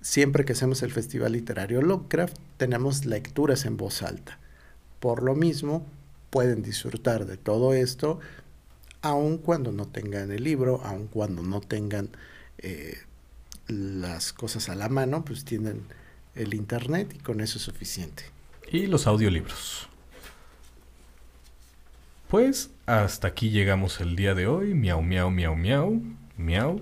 [0.02, 4.40] Siempre que hacemos el Festival Literario Lovecraft, tenemos lecturas en voz alta.
[5.00, 5.86] Por lo mismo,
[6.30, 8.20] pueden disfrutar de todo esto,
[9.02, 12.10] aun cuando no tengan el libro, aun cuando no tengan
[12.58, 12.98] eh,
[13.68, 15.84] las cosas a la mano, pues tienen
[16.36, 18.24] el internet y con eso es suficiente.
[18.72, 19.90] Y los audiolibros.
[22.28, 24.76] Pues hasta aquí llegamos el día de hoy.
[24.76, 26.02] Miau, miau, miau, miau.
[26.38, 26.80] Miau.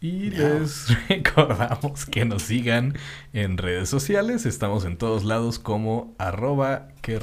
[0.00, 0.60] Y Miau.
[0.60, 2.98] les recordamos que nos sigan
[3.32, 4.44] en redes sociales.
[4.44, 7.18] Estamos en todos lados como arroba que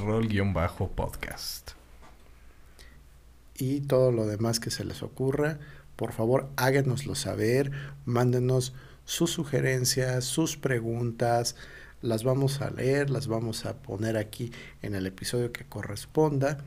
[0.95, 1.82] podcast.
[3.57, 5.59] Y todo lo demás que se les ocurra,
[5.95, 7.71] por favor háganoslo saber,
[8.05, 8.73] mándenos
[9.05, 11.55] sus sugerencias, sus preguntas,
[12.01, 14.51] las vamos a leer, las vamos a poner aquí
[14.81, 16.57] en el episodio que corresponda.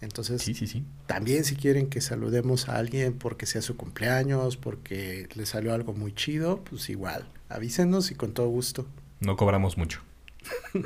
[0.00, 0.82] Entonces, Sí, sí, sí.
[1.06, 5.92] también si quieren que saludemos a alguien porque sea su cumpleaños, porque le salió algo
[5.92, 8.86] muy chido, pues igual, avísenos y con todo gusto.
[9.20, 10.00] No cobramos mucho.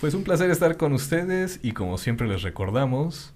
[0.00, 3.32] pues un placer estar con ustedes y como siempre les recordamos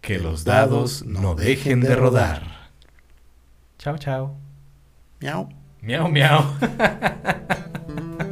[0.00, 2.70] que los dados no dejen de rodar.
[3.78, 4.36] Chao, chao.
[5.20, 5.48] Miau.
[5.80, 6.44] Miau, miau.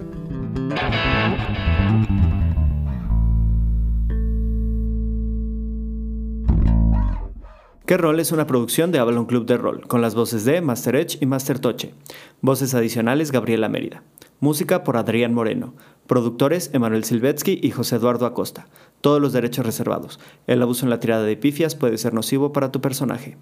[7.93, 10.97] ¿Qué rol es una producción de Avalon Club de Rol, con las voces de Master
[10.97, 11.93] Edge y Master Toche.
[12.41, 14.03] Voces adicionales Gabriela Mérida.
[14.41, 15.75] Música por Adrián Moreno.
[16.07, 18.67] Productores Emanuel Silvetsky y José Eduardo Acosta.
[19.03, 20.21] Todos los derechos reservados.
[20.47, 23.37] El abuso en la tirada de pifias puede ser nocivo para tu personaje.